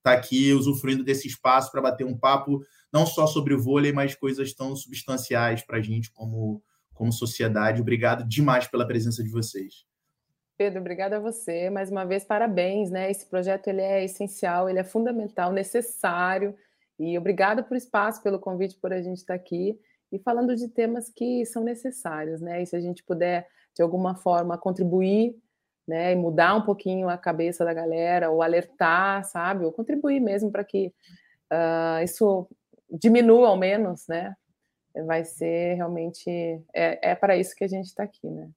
[0.03, 2.61] tá aqui usufruindo desse espaço para bater um papo
[2.91, 6.63] não só sobre vôlei, mas coisas tão substanciais para a gente como,
[6.93, 7.81] como sociedade.
[7.81, 9.90] Obrigado demais pela presença de vocês.
[10.61, 11.71] Pedro, obrigada a você.
[11.71, 13.09] Mais uma vez, parabéns, né?
[13.09, 16.55] Esse projeto ele é essencial, ele é fundamental, necessário.
[16.99, 19.75] E obrigada por espaço, pelo convite, por a gente estar aqui
[20.11, 22.61] e falando de temas que são necessários, né?
[22.61, 25.35] E se a gente puder, de alguma forma, contribuir,
[25.87, 26.11] né?
[26.11, 29.65] E mudar um pouquinho a cabeça da galera, ou alertar, sabe?
[29.65, 30.93] Ou contribuir mesmo para que
[31.51, 32.47] uh, isso
[32.87, 34.35] diminua ao menos, né?
[35.07, 36.29] Vai ser realmente.
[36.71, 38.47] É, é para isso que a gente está aqui, né?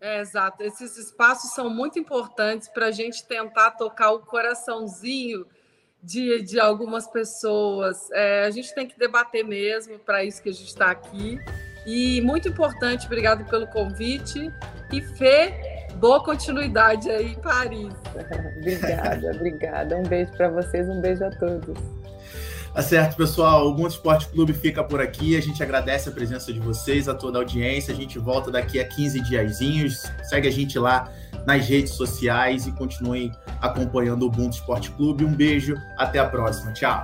[0.00, 0.62] É, exato.
[0.62, 5.46] Esses espaços são muito importantes para a gente tentar tocar o coraçãozinho
[6.02, 8.10] de, de algumas pessoas.
[8.12, 11.38] É, a gente tem que debater mesmo, para isso que a gente está aqui.
[11.86, 14.50] E muito importante, obrigado pelo convite.
[14.90, 17.94] E Fê, boa continuidade aí em Paris.
[18.58, 19.96] obrigada, obrigada.
[19.96, 21.99] Um beijo para vocês, um beijo a todos.
[22.72, 23.68] Tá certo, pessoal.
[23.68, 25.36] O Mundo Esporte Clube fica por aqui.
[25.36, 27.92] A gente agradece a presença de vocês, a toda a audiência.
[27.92, 30.02] A gente volta daqui a 15 diazinhos.
[30.22, 31.10] Segue a gente lá
[31.46, 35.24] nas redes sociais e continuem acompanhando o Ubuntu Esporte Clube.
[35.24, 36.72] Um beijo, até a próxima.
[36.72, 37.02] Tchau.